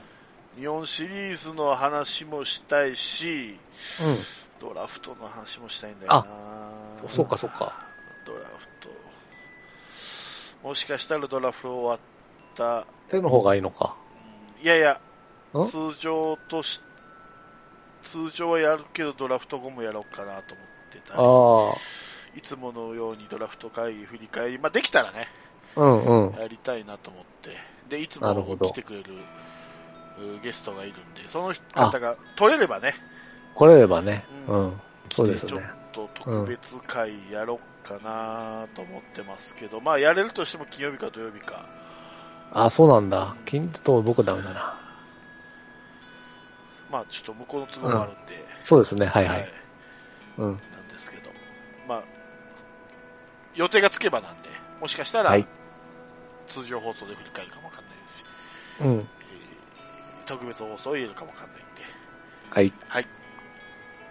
[0.59, 3.57] 日本シリーズの話もしたいし、
[4.61, 6.25] うん、ドラフトの話もしたいんだよな。
[6.27, 7.73] あ、そうかそうか。
[8.27, 8.91] ドラフト。
[10.69, 11.99] もしかしたらドラフト終わっ
[12.55, 12.87] た。
[13.09, 13.95] 手の方がいいのか。
[14.63, 15.01] いやいや、
[15.53, 16.83] 通常とし
[18.03, 21.21] 通常はやるけどドラフト後もやろうかなと思ってたり、
[22.37, 25.29] いつものようにドラフト会議振り返り、まあ、できたらね、
[25.77, 27.57] うんうん、やりたいなと思って、
[27.89, 29.15] で、いつも来てくれる
[30.43, 32.95] ゲストがいるんで、その方が取れればね。
[33.55, 34.25] 来れればね。
[34.49, 34.65] うん。
[34.65, 35.49] うん、そうですね。
[35.49, 35.63] ちょっ
[35.93, 41.69] と特別会やろうかなと思ってますけど、うん、まあやれるとしても金曜日か土曜日か。
[42.53, 43.35] あ、そうなんだ。
[43.45, 44.79] 金と僕ダメだな。
[46.91, 48.45] まあちょっと向こうの都合もあるんで。
[48.63, 49.49] そうですね、はいはい。
[50.39, 50.61] うん。
[53.55, 54.49] 予定がつけばなんで、
[54.81, 55.37] もしかしたら、
[56.47, 58.25] 通常放送で振り返るかもわかんないですし、
[58.81, 58.89] うん。
[58.89, 59.05] えー、
[60.27, 61.83] 特別放送を入れるかもわかんないんで。
[62.51, 62.73] はい。
[62.89, 63.07] はい。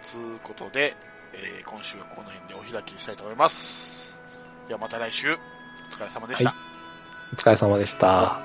[0.02, 0.96] つうことで、
[1.32, 4.20] えー、今週はこの辺でお開きにしたいと思います。
[4.68, 5.36] ではまた来週、お
[5.92, 6.50] 疲れ様でした。
[6.50, 8.40] はい、お疲れ様でした。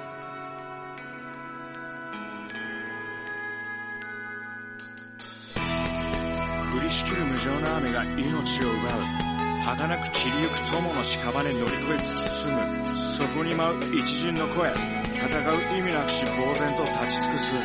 [6.75, 9.24] 降りしきる無情な雨が命を奪う。
[9.65, 12.95] 儚く散りゆく友の屍乗り越え突き進む。
[12.95, 14.69] そこに舞う一陣の声。
[14.69, 17.55] 戦う意味なくし呆然と立ち尽くす。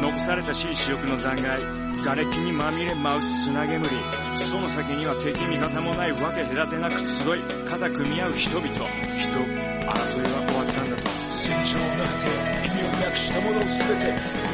[0.00, 1.62] 残されたしい死翼の残骸。
[2.02, 3.86] 瓦礫にまみれ舞う砂煙。
[4.36, 7.40] その先には敵味方もないわけ隔てなく集い。
[7.68, 8.68] 肩組み合う人々。
[8.72, 11.10] 人争いは終わったんだと。
[11.28, 12.32] 戦場の果て
[12.64, 14.41] 意味をなくしたもの全て